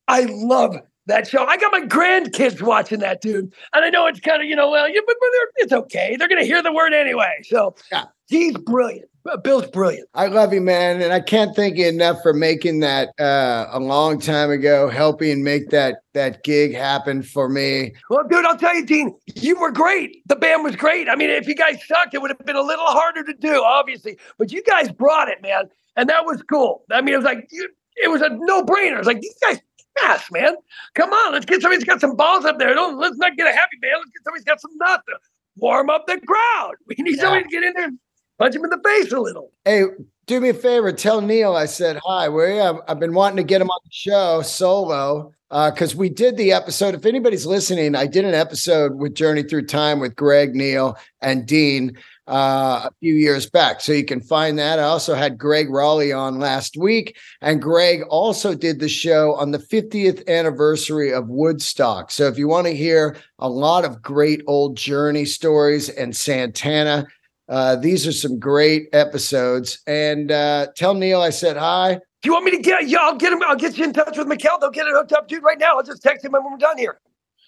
[0.06, 0.76] I love
[1.06, 1.44] that show.
[1.44, 3.52] I got my grandkids watching that, dude.
[3.72, 6.16] And I know it's kind of, you know, well, yeah, but, but it's okay.
[6.16, 7.40] They're to hear the word anyway.
[7.44, 8.04] So Yeah.
[8.30, 9.06] He's brilliant.
[9.42, 10.08] Bill's brilliant.
[10.14, 13.78] I love you, man, and I can't thank you enough for making that uh, a
[13.78, 17.92] long time ago, helping make that that gig happen for me.
[18.08, 20.22] Well, dude, I'll tell you, Deen, you were great.
[20.26, 21.08] The band was great.
[21.08, 23.62] I mean, if you guys sucked, it would have been a little harder to do,
[23.62, 24.16] obviously.
[24.38, 25.64] But you guys brought it, man.
[25.96, 26.84] And that was cool.
[26.90, 28.96] I mean, it was like, you, it was a no brainer.
[28.98, 29.58] It's like, these guys,
[29.98, 30.54] yes, man.
[30.94, 32.72] Come on, let's get somebody who's got some balls up there.
[32.74, 33.94] Don't, let's not get a happy band.
[33.98, 35.18] Let's get somebody who's got some nuts to
[35.56, 36.74] warm up the crowd.
[36.86, 37.22] We need Yeah.
[37.22, 37.98] somebody to get in there and
[38.40, 39.52] punch him in the face a little.
[39.64, 39.84] Hey,
[40.26, 40.90] do me a favor.
[40.92, 42.28] Tell Neal I said hi.
[42.28, 42.62] Where?
[42.62, 46.36] I've, I've been wanting to get him on the show solo Uh, because we did
[46.36, 46.94] the episode.
[46.94, 51.44] If anybody's listening, I did an episode with Journey Through Time with Gregg, Neal, and
[51.44, 53.80] Deen uh, a few years back.
[53.80, 54.78] So you can find that.
[54.78, 59.50] I also had Gregg Rolie on last week, and Gregg also did the show on
[59.50, 62.12] the 50th anniversary of Woodstock.
[62.12, 67.08] So if you want to hear a lot of great old Journey stories and Santana.
[67.50, 69.80] Uh, these are some great episodes.
[69.86, 71.94] And uh, tell Neal I said hi.
[72.22, 74.16] Do you want me to get yeah, I'll get him, I'll get you in touch
[74.16, 74.60] with Mikkel.
[74.60, 75.76] They'll get it hooked up, dude, right now.
[75.76, 77.00] I'll just text him when we're done here.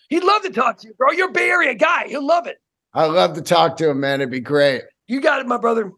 [0.09, 1.13] He'd love to talk to you, bro.
[1.13, 2.09] You're a Bay Area guy.
[2.09, 2.61] He'll love it.
[2.95, 4.21] I love to talk to him, man.
[4.21, 4.83] It'd be great.
[5.07, 5.93] You got it, my brother.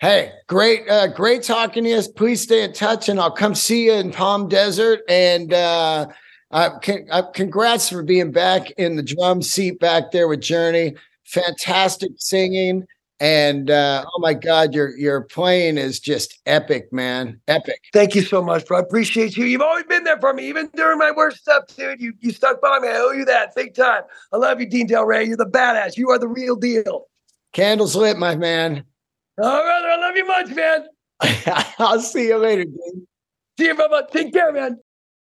[0.00, 2.02] Hey, great, uh, great talking to you.
[2.16, 5.00] Please stay in touch, and I'll come see you in Palm Desert.
[5.08, 6.08] And uh,
[6.50, 10.94] uh, con- uh, congrats for being back in the drum seat back there with Journey.
[11.24, 12.86] Fantastic singing,
[13.20, 17.38] and uh, oh my God, your your playing is just epic, man.
[17.48, 17.80] Epic.
[17.92, 18.78] Thank you so much, bro.
[18.78, 19.44] I appreciate you.
[19.44, 22.00] You've always been there for me, even during my worst stuff, dude.
[22.00, 22.88] You you stuck by me.
[22.88, 24.02] I owe you that big time.
[24.32, 25.26] I love you, Dean Delray.
[25.26, 25.98] You're the badass.
[25.98, 27.08] You are the real deal.
[27.52, 28.84] Candles lit, my man.
[29.38, 30.86] Oh, brother, I love you much, man.
[31.78, 33.06] I'll see you later, Dean.
[33.58, 34.08] See you, Bubba.
[34.10, 34.78] Take care, man.